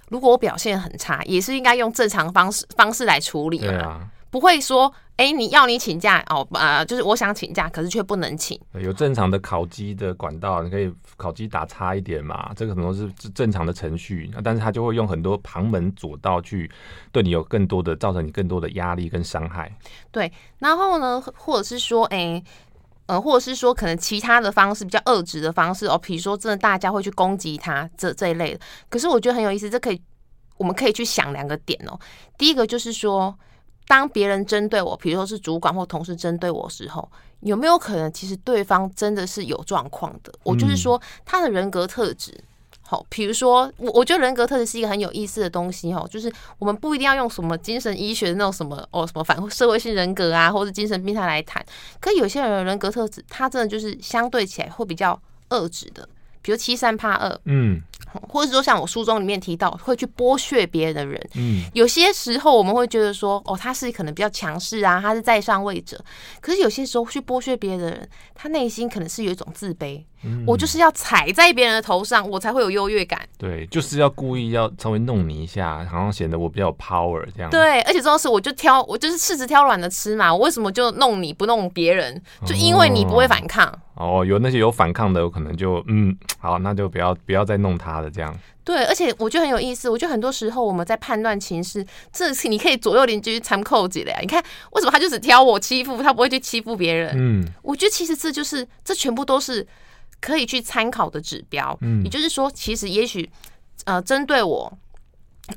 [0.09, 3.67] 如果我表现很差，也是应该用正常方式方式来处理嘛？
[3.67, 8.61] 对啊，不会说，哎，你要你请假哦，呃，就是我想请假，可是却不能请。
[8.75, 12.53] 有正常的考绩的管道，你可以考绩打差一点嘛？
[12.55, 16.71] 这个可能是正常的程序，但是他就会用很多旁门左道去
[17.13, 19.73] 对你有更多的造成你更多的压力跟伤害。
[20.11, 22.43] 对，然后呢，或者是说，哎。
[23.07, 28.61] 呃，或者是说，可能其他的方式比较遏制的方式哦，比如说真的大家会去攻击他这这一类的。
[28.89, 30.01] 可是我觉得很有意思，这可以
[30.57, 31.99] 我们可以去想两个点哦。
[32.39, 33.37] 第一个就是说，
[33.87, 37.07] 当别人针对我，比如说是主管或同事针对我的时候，
[37.41, 40.33] 有没有可能其实对方真的是有状况的？
[40.43, 42.33] 我就是说他的人格特质。
[42.95, 51.65] 好，比如说我，我觉得人格特质是一个很有意思的东西哦，就是我们不一定要用什么精神医学的那种什么哦，什么反社会性人格啊，或者精神病态来谈。
[51.99, 55.21] 可有些人的人格特质，他真的就是相对起来会比较
[55.51, 56.09] 恶质的，
[56.41, 57.83] 比如欺三怕二，嗯。
[58.29, 66.01] 或者说像我书中里面提到会去剥削别人的人，嗯，有些时候我们会觉得说，哦，他是可能比较强势啊，他是在上位者。
[66.41, 73.21] 可是有些时候去剥削别人的人，他内心可能是有一种自卑，嗯，我就是要踩在别人的头上，我才会有优越感。
[73.39, 77.51] 对，就是要故意要稍微弄你一下，好像显得我比较有 power 这样。
[77.51, 80.33] 对，而且这种事我就挑，我就是柿子挑软的吃嘛。
[80.33, 82.21] 我为什么就弄你不弄别人？
[82.47, 83.73] 就因为你不会反抗。
[83.95, 88.37] 哦，有那些有反抗的，我可能就嗯，好，那就不要不要再弄他了，这样。
[88.65, 89.91] 对，而且我觉得很有意思。
[89.91, 94.19] 我觉得很多时候我们在判断情势，这是你可以左右邻居参扣几的呀。
[94.21, 97.15] 你看，为什么他就只挑我欺负，他不会去欺负别人？
[97.15, 99.65] 嗯，我觉得其实这就是这全部都是
[100.25, 101.77] 可以去参考的指标。
[101.83, 103.31] 嗯，也就是说，其实也许
[103.85, 104.73] 呃，针对我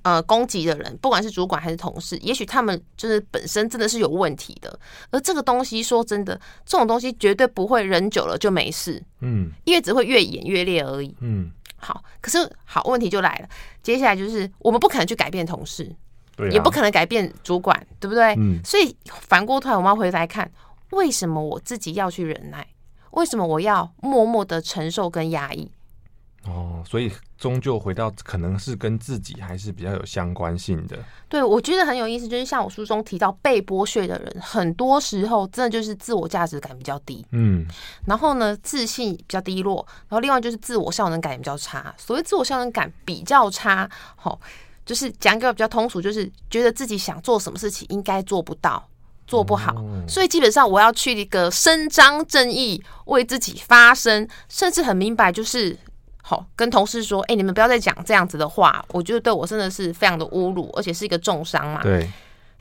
[0.01, 4.77] 呃攻击的人，不管是主管还是同事，也许他们就是本身真的是有问题的。
[5.11, 9.01] 而这个东西说真的，这种东西绝对不会忍久了就没事。
[9.21, 11.15] 嗯，因为只会越演越烈而已。
[11.21, 11.49] 嗯。
[11.79, 13.47] 好，可是好，问题就来了。
[13.81, 15.89] 接下来就是我们不可能去改变同事，
[16.35, 18.33] 对啊，也不可能改变主管，对不对？
[18.37, 18.59] 嗯。
[18.65, 20.51] 所以反过头来，我们要回来看，
[20.89, 22.65] 为什么我自己要去忍耐？
[23.11, 25.71] 为什么我要默默的承受跟压抑？
[26.45, 30.97] 哦，所以终究回到可能是跟自己还是比较有相关性的。
[31.27, 37.67] 对，我觉得很有意思，就是像我书中提到，被剥削的人，很多时候真的就是自我价值感比较低，嗯，
[38.05, 41.93] 然后呢，自信比较低落，然后另外就是自我效能感也比较差。
[41.97, 43.89] 所谓自我效能感比较差，
[44.23, 44.39] 哦，
[44.85, 48.87] 就是讲一个比较通俗，就是觉得自己想做什么事情应该做不到，
[49.27, 55.77] 做不好，哦，所以基本上我要去一个伸张正义，为自己发声，甚至很明白就是。
[56.29, 61.81] 好，跟同事说，哎、欸，你们不要再讲这样子的话，我觉得对我真的是非常的侮辱，而且是一个重伤嘛。
[61.81, 62.03] 对，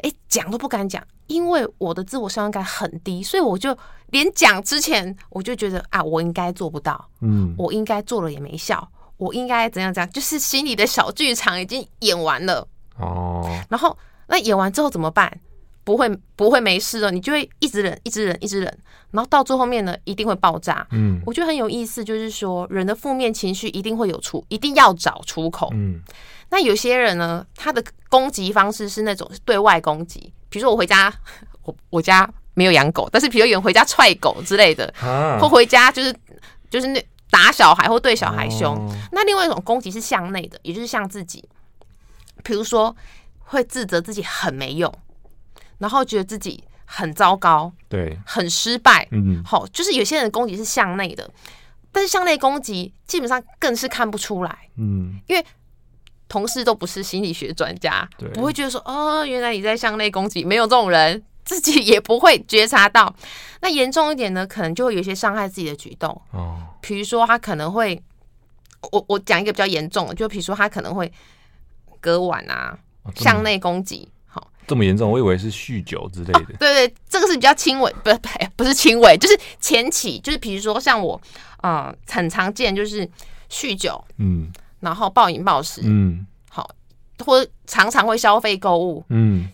[0.03, 3.77] 哎、欸，讲都不敢讲，因为我的自我效能感很低，所以我就
[4.11, 12.65] 连讲之前，我就觉得啊，我应该做不到，嗯，我应该做了也没效，我应该怎样怎样，就是心里的小剧场已经演完了
[13.01, 13.45] 哦。
[13.69, 13.99] 然后
[14.29, 15.41] 那演完之后怎么办？
[15.87, 18.79] 不会不会没事的，你就会一直忍，一直忍，一直忍，
[19.13, 20.85] 然后到最后面呢，一定会爆炸。
[20.91, 25.71] 嗯，我觉得很有意思，就是说人的负面情绪一定会有出，一定要找出口。
[25.75, 26.01] 嗯，
[26.51, 30.19] 那有些人呢，他的攻击方式是那种对外攻击，
[30.49, 31.15] 比如说我回家，
[31.63, 36.13] 我我家没有养狗，但是比如有人回家踹狗之类的，啊、或回家就是
[36.69, 38.75] 就是那打小孩或对小孩凶。
[38.75, 41.49] 哦、那另外一种攻击是向内的，也就是向自己，
[42.43, 42.97] 比如说
[43.39, 44.93] 会自责自己很没用。
[45.79, 51.29] 然后觉得自己很糟糕，对，很失败，嗯，好，就是有些人的攻击是向内的，
[51.93, 55.45] 但是向内攻击基本上更是看不出来，嗯，因为
[56.29, 63.15] 同事都不是心理学专家，不会觉得说，哦，原来你在向内攻击，没有这种人， 自己也不会觉察到。
[63.61, 68.03] 那严重一点呢，可能就会有一些伤害自己的举动，哦，比如说他可能会，
[68.93, 71.11] 我我讲一个比较严重的，就比如说他可能会
[72.01, 74.09] 割腕啊，哦，向内攻击。
[74.67, 76.45] 这么严重，我以为是酗酒之类的。
[76.45, 81.21] 对，对对，这个是比较轻微，不不不是轻微，就是前期，就是比如说像我，
[81.63, 83.09] 嗯、呃，很常见就是
[83.51, 84.51] 酗酒，嗯，
[84.81, 86.69] 然后暴饮暴食，嗯，好，
[87.25, 89.49] 或者常常会消费购物，嗯，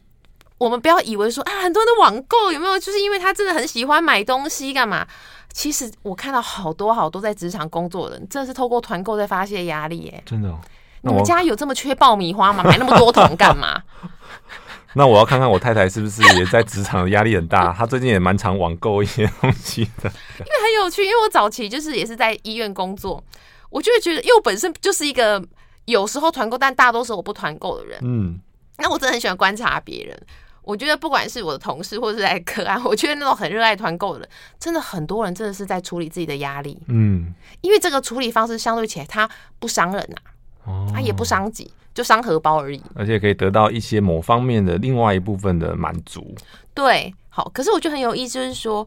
[0.58, 5.06] 我们不要以为说啊，很多人的网购有没有，就是因为他真的很喜欢买东西干嘛？
[5.52, 10.22] 其实我看到好多好多在职场工作的人，真的是透过团购在发泄压力，耶。
[10.24, 10.58] 真的、哦。
[11.02, 12.64] 你们家有这么缺爆米花吗？
[12.64, 13.82] 买那么多桶干嘛？
[14.94, 17.72] 那我要看看我太太是不是也在职场压力很大。
[17.72, 20.10] 她最近也蛮常网购一些东西的。
[20.38, 23.22] 因为很有趣，因为我早期就是也是在医院工作，
[23.70, 25.42] 我就会觉得，因为我本身就是一个
[25.86, 27.98] 有时候团购，但大多数我不团购的人。
[28.02, 28.38] 嗯，
[28.78, 30.18] 那我真的很喜欢观察别人。
[30.62, 34.28] 我觉得不管是我的同事或者是在个案， 我觉得那种很热爱团购的人，
[34.60, 36.80] 真的很多人真的是在处理自己的压力。
[36.86, 39.28] 嗯，因为这个处理方式相对起来，它
[39.58, 40.30] 不伤人呐、啊。
[40.64, 46.34] 哦，他也不伤己，就伤荷包而已，而且可以得到一些某方面的另外一部分的满足。
[46.74, 48.86] 对，好，可是我觉得很有意思，就是说，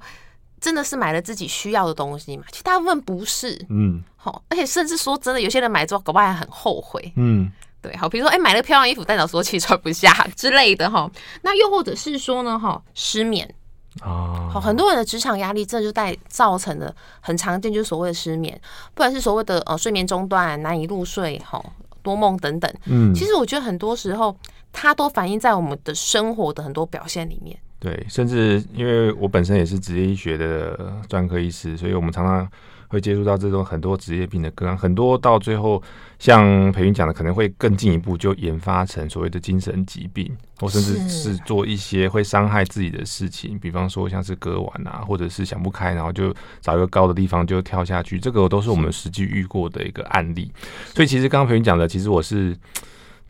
[0.59, 2.43] 真的是买了自己需要的东西嘛？
[2.51, 7.51] 其实大部分不是，嗯，好，而且甚至说真的，有些人买之后搞不好还很后悔，嗯，
[7.81, 11.09] 对，好，比如说，哎、欸，买了漂亮衣服，但早说其实穿不下之类的哈。
[11.43, 13.53] 那又或者是说呢，哈，失眠。
[14.01, 18.59] 哦，好，很多人的职场压力，这就带造成的很常见，就是所谓的失眠，
[18.93, 21.63] 不管是所谓的呃睡眠中断、难以入睡、哈
[22.05, 22.71] 多梦等等。
[22.85, 24.37] 嗯，其实我觉得很多时候，
[24.71, 27.57] 它都反映在我们的生活的很多表现里面。
[27.79, 32.47] 对，甚至因为我本身也是职业医学的专科医师，所以我们常常。
[32.87, 35.81] 会接触到这种很多职业病的个案，很多到最后，
[36.19, 50.51] 像培云讲的，可能会更进一步，就研发成所谓的精神疾病，或甚至是做一些会伤害自己的事情，比方说像是割腕啊，或者是想不开，然后就找一个高的地方就跳下去，这个都是我们实际遇过的一个案例。
[50.93, 52.55] 所以其实刚刚培云讲的，其实我是。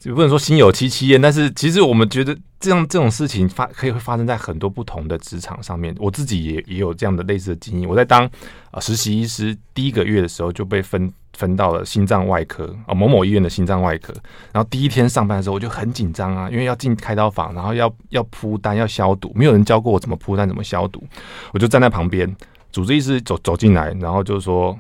[0.03, 5.95] 也不能说心有戚戚焉，但是其实我们觉得这样这种事情发可以会发生在很多不同的职场上面。
[5.97, 7.89] 我自己也也有这样的类似的经验。
[7.89, 8.29] 我在当
[8.69, 14.13] 啊实习医师第一个月的时候就被分分到了心脏外科啊某某医院的心脏外科，
[14.51, 21.03] 然后第一天上班的时候我就很紧张啊，因为要进开刀房，然后要要铺单要消毒，没有人教过我怎么铺单怎么消毒，
[21.51, 22.31] 我就站在旁边，
[22.71, 24.77] 主治医师走走进来，然后就说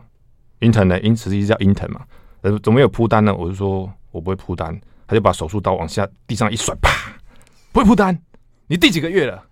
[0.59, 2.01] intern 呢，因实际叫 intern 嘛，
[2.41, 3.33] 呃怎么有铺单呢？
[3.33, 4.79] 我就说我不会铺单。
[5.07, 6.89] 他就把手术刀往下地上一甩，啪！
[7.71, 8.17] 不会铺单，
[8.67, 9.43] 你第几个月了？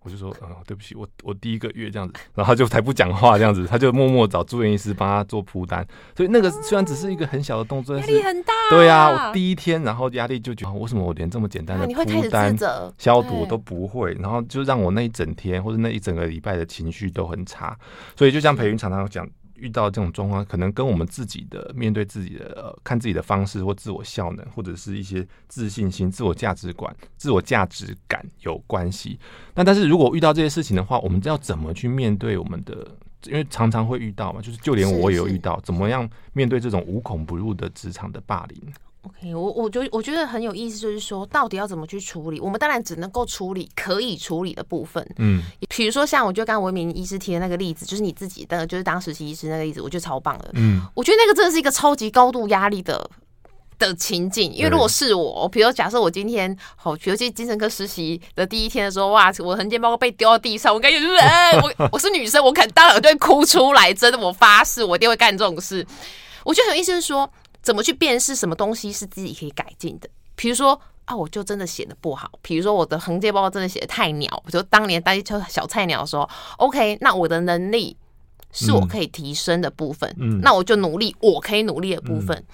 [0.00, 5.86] 我就说，呃，对不起，我我第一个月这样子，然后他就才不讲话这样子，他就默默找住院医师帮他做铺单。
[6.16, 8.54] 所以那个虽然只是一个很小的动作，压力很大。
[8.70, 12.56] 对啊，我第一天，然后压力就觉得，为什么我连这么简单的铺单
[12.96, 14.14] 消毒都不会？
[14.14, 17.76] 然后就让我那一整天或者那一整个礼拜的情绪都很差。
[18.16, 19.28] 所以就像培云常常讲。
[19.58, 29.18] 遇到这种状况，可能跟我们自己的面对自己的、呃、看自己的方式或自我效能，或者是一些自信心、自我价值观、自我价值感有关系。
[29.54, 32.86] 那但是如果遇到这些事情的话，我们要怎么去面对我们的？
[33.24, 38.72] 因为常常会遇到嘛，就是就连我也有遇到，是是怎么样面对这种无孔不入的职场的霸凌
[39.08, 42.38] ？OK，我我觉我觉得很有意思，就是说到底要怎么去处理？
[42.40, 53.10] 我们当然只能够处理可以处理的部分，嗯，比如说像我觉得刚刚文明医师提的那个例子，就是你自己的，就是当实习医师那个例子，我觉得超棒的，嗯，我觉得那个真的是一个超级高度压力的
[53.78, 65.86] 的情境，因为如果是我，比如假设我今天好，尤其精神科实习的第一天的时候，哇，我横件报告被丢到地上，我感觉就是，哎，我 我是女生，我肯当然就会哭出来，真的，我发誓，我一定会干这种事。
[66.44, 67.30] 我觉得很有意思是说。
[67.62, 70.08] 怎么去辨识什么东西是自己可以改进的？
[70.34, 72.30] 比如说啊，我就真的写的不好。
[72.42, 75.14] 比如说我的横界报告真的写的太鸟，我就当年当
[75.48, 76.28] 小菜鸟的时候
[76.58, 77.96] ，OK，那我的能力
[78.52, 82.36] 是我可以提升的部分，嗯，那我就努力我可以努力的部分。
[82.36, 82.44] 嗯，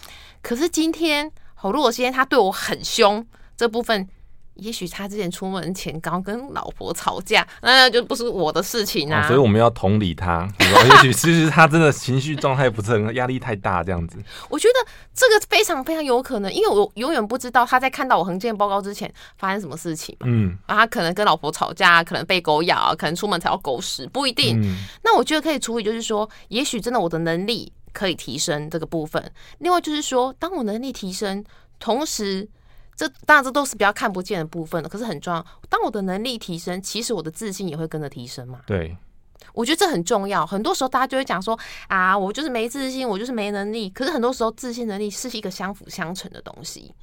[0.43, 3.27] 可是今天，好，如果今天他对我很凶，
[3.57, 4.09] 这部分。
[4.55, 9.25] 也许他之前出门前刚跟老婆吵架， 那就不是我的事情啊。
[9.25, 10.49] 哦、所以我们要同理他。
[10.61, 14.19] 也许其实他真的情绪状态不是很，压力太大这样子。
[14.49, 20.27] 我觉得这个非常非常有可能，因为我永远不知道他在看到我横件报告之前发生什么事情嘛。
[20.29, 24.61] 嗯，啊，他可能跟老婆吵架，可能被狗咬，可能出门踩到狗屎，不一定。
[24.63, 29.33] 嗯、那我觉得可以处理，就是说，也许真的我的能力可以提升这个部分。
[29.59, 31.45] 另外就是说，当我能力提升，
[31.81, 32.49] 同时。
[32.97, 35.45] 这当然，这都是比较看不见的部分了，可是很重要。
[35.69, 38.61] 当我的能力提升，其实我的自信也会跟着提升嘛。
[38.67, 38.97] 对，
[39.53, 40.47] 我觉得这很重要。
[40.47, 43.91] 很多时候大家就会讲说啊，我就是没自信，我就是没能力。
[43.91, 46.95] 可是很多时候，自信能力是一个相辅相成的东西。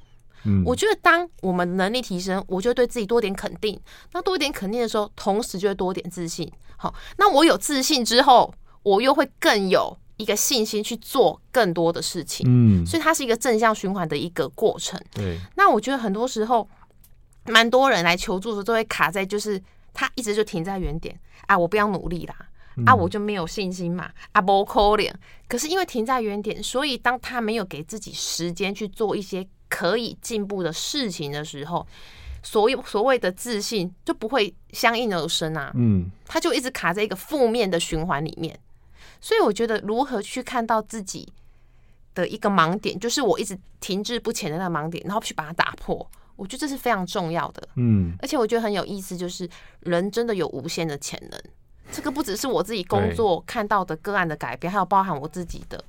[0.44, 3.78] 嗯，我觉得当我们能力提升，我就对自己多点肯定。
[4.12, 6.50] 那多一点肯定的时候，同时就会多点自信。
[6.76, 9.96] 好，那我有自信之后，我又会更有。
[10.22, 14.98] 一个信心去做更多的事情，嗯，所以它是一个正向循环的一个过程。
[15.12, 16.68] 对，那我觉得很多时候，
[17.46, 19.60] 蛮多人来求助的时候都会卡在，就是
[19.92, 22.34] 他一直就停在原点啊，我不要努力啦，
[22.86, 25.12] 啊，我就没有信心嘛，啊，不可能。
[25.48, 31.86] 可是因为停在原点，所以当他没有给自己时间去做一些可以进步的事情的时候，
[32.42, 35.70] 所有所谓的自信就不会相应而生啊。
[35.74, 38.58] 嗯，他就一直卡在一个负面的循环里面。
[39.22, 41.32] 所以我觉得如何去看到自己
[42.14, 46.06] 的一个盲点，就是我一直停滞不前的那个盲点，然后去把它打破。
[46.34, 49.48] 我觉得这是非常重要的，嗯，而且我觉得很有意思，就是
[49.80, 51.40] 人真的有无限的潜能。
[51.92, 55.84] 这个不只是我自己工作看到的个案的改变，还有包含我自己的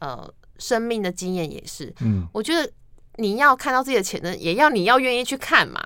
[0.00, 0.28] 呃
[0.58, 1.94] 生命的经验也是。
[2.00, 2.70] 嗯，我觉得
[3.16, 5.80] 你要看到自己的潜能，也要你要愿意去看嘛。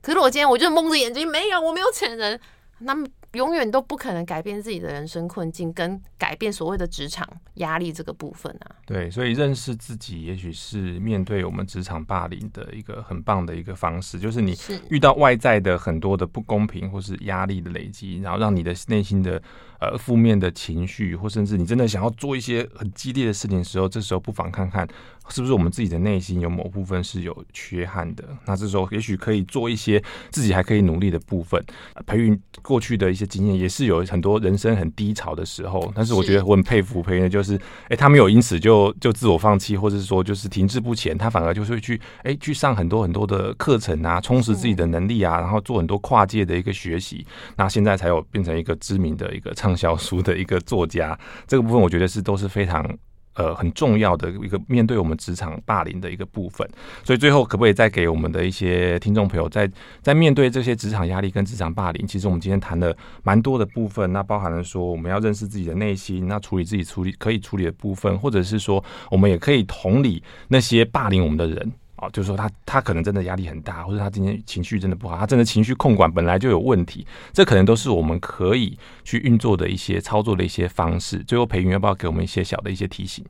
[0.00, 2.38] 可是我今天我就蒙着眼睛，没有，我没有潜能，
[2.78, 3.06] 那么。
[3.32, 8.76] 永远都不可能改变自己的人生困境，跟改变所谓的职场压力这个部分啊。
[8.84, 14.18] 对，所以认识自己，也许是面对我们职场霸凌的一个很棒的一个方式。
[14.18, 14.56] 就是你
[14.90, 19.42] 遇到外在的很多的不公平或是压力的累积，然后让你的内心的
[19.90, 24.86] 呃负面的情绪，或甚至你真的想要做一些很激烈的事情的时候，这时候不妨看看
[25.28, 28.24] 是不是我们自己的内心有某部分是有缺憾的。
[28.44, 31.60] 那这时候也许可以做一些自己还可以努力的部分。
[32.06, 33.26] 培育过去的一些。
[33.32, 47.26] 经验也是有很多人生很低潮的时候，但是我觉得我很佩服培芸的，就是哎、欸，他没有因此就就自我放弃，或者是说就是停滞不前，他反而就是会去哎、欸、去上很多很多的课程啊，充实自己的能力啊，然后做很多跨界的一个学习，
[47.56, 51.18] 那现在才有变成一个知名的一个畅销书的一个作家，
[51.48, 52.86] 这个部分我觉得是都是非常。
[53.34, 56.68] 呃，很重要的一个面对我们职场霸凌的一个部分，
[57.02, 59.66] 所以最后可不可以再给我们的一些听众朋友，在
[60.02, 71.72] 在面对这些职场压力跟职场霸凌，其实我们今天谈了蛮多的部分，那包含了说我们要认识自己的内心，那处理自己处理可以处理的部分，或者是说我们也可以同理那些霸凌我们的人。
[72.02, 81.18] 哦，就是说他他可能真的压力很大，或者他今天情绪真的不好，他真的情绪控管本来就有问题，这可能都是我们可以去运作的一些操作的一些方式。
[81.20, 83.24] 最后，培云要不要给我们一些小的一些提醒？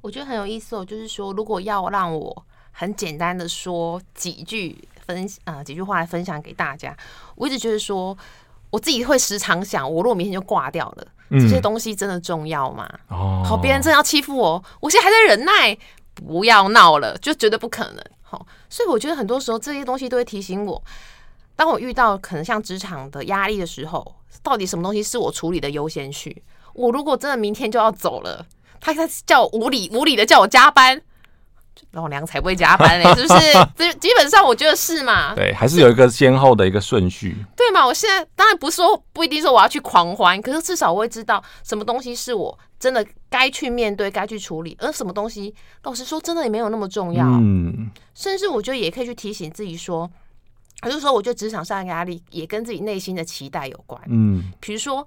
[0.00, 6.96] 我觉得很有意思哦，就是说，如果要让我很简单的说几句分啊、呃、几句话来分享给大家，
[7.34, 8.16] 我一直觉得说，
[8.70, 12.88] 我自己会时常想，我如果明天就挂掉了，这些东西真的重要吗？
[13.08, 15.76] 哦，好，别人真的要欺负我，我现在还在忍耐。
[16.26, 18.04] 不要闹了，就绝对不可能。
[18.22, 20.82] 好，所以我觉得很多时候这些东西都会提醒我，
[21.56, 26.42] 当我遇到可能像职场的压力的时候，到底什么东西是我处理的优先序？
[26.74, 28.46] 我如果真的明天就要走了，
[28.80, 31.02] 他他叫我无理无理的叫我加班。
[31.92, 33.52] 老娘才不会加班嘞， 是不是？
[33.76, 35.34] 基基本上我觉得是嘛。
[35.34, 37.36] 对，还是有一个先后的一个顺序。
[37.56, 37.86] 对嘛？
[37.86, 47.24] 我现在当然不是说不一定说我要去狂欢，可是至少我会知道什么东西是我真的该去面对、该去处理，而什么东西，老实说，真的也没有那么重要。
[47.26, 47.90] 嗯。
[48.14, 50.10] 甚至我觉得也可以去提醒自己说，
[50.82, 54.00] 就是说，我觉得职场上的压力也跟自己内心的期待有关。
[54.08, 54.52] 嗯。
[54.60, 55.06] 比如说，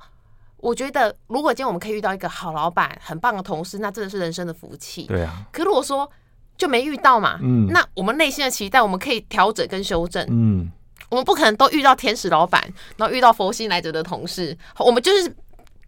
[0.58, 5.04] 我觉得如果今天我们可以遇到一个好老板、很棒的同事，那真的是人生的福气。
[5.04, 5.46] 对啊。
[5.52, 6.10] 可如果说
[6.58, 10.72] 就没遇到嘛，嗯，那我们内心的期待，我们可以调整跟修正，嗯，
[11.10, 12.64] 我们不可能都遇到天使老板，
[12.96, 15.36] 然后遇到佛心来者的同事，我们就是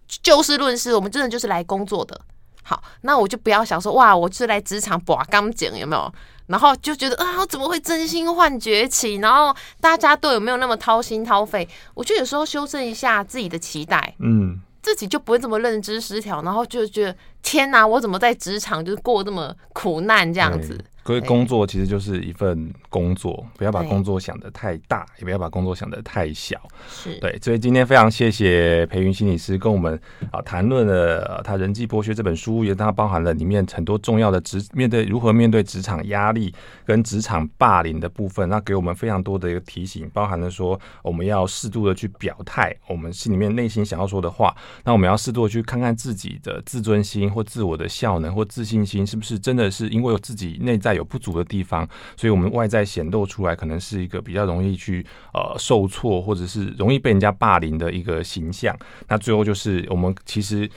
[0.07, 2.19] 就事论事，我们真的就是来工作的。
[2.63, 6.11] 好，那我就不要想说哇，我是来职场拔钢剪有没有？
[6.47, 9.15] 然后就觉得啊，我怎么会真心换崛起？
[9.15, 11.67] 然后大家都有没有那么掏心掏肺？
[11.93, 14.59] 我觉得有时候修正一下自己的期待，嗯。
[14.85, 20.79] 自己就不会这么认知失调，然后就觉得天哪，我怎么在职场就是过这么苦难这样子？
[21.05, 26.59] 所以工作其实就是一份工作，不要把工作想得太大，也不要把工作想得太小。
[26.89, 27.15] 是。
[27.19, 29.99] 对，所以今天非常谢谢培云心理师跟我们
[30.31, 36.51] 啊谈论了他人际剥削这本书，也它包含了里面很多重要的职面对如何面对职场压力
[36.85, 51.87] 跟职场霸凌的部分，那给我们非常多的一个提醒，包含了说我们要适度的去表态，我们心里面内心想要说的话，那我们要适度的去看看自己的自尊心或自我的效能或自信心是不是真的是因为有自己内在有不足的地方，
[52.17, 58.77] 所以我们外在显露出来，可能是一个比较容易去呃受挫，或者是容易被人家霸凌的一个形象。
[59.07, 60.69] 那最后就是我们其实。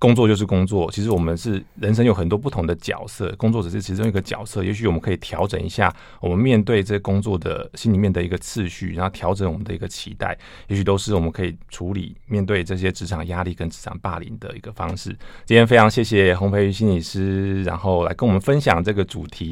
[0.00, 4.64] 工作就是工作，其实我们是人生有很多不同的角色，工作只是其中一个角色。
[4.64, 10.36] 也许我们可以调整一下我们面对这工作的心里面的一个次序，然后调整我们的一个期待，
[10.68, 15.10] 也许都是我们可以处理面对这些职场压力跟职场霸凌的一个方式。
[15.44, 19.50] 今天非常谢谢洪培芸心理师，然后来跟我们分享这个主题。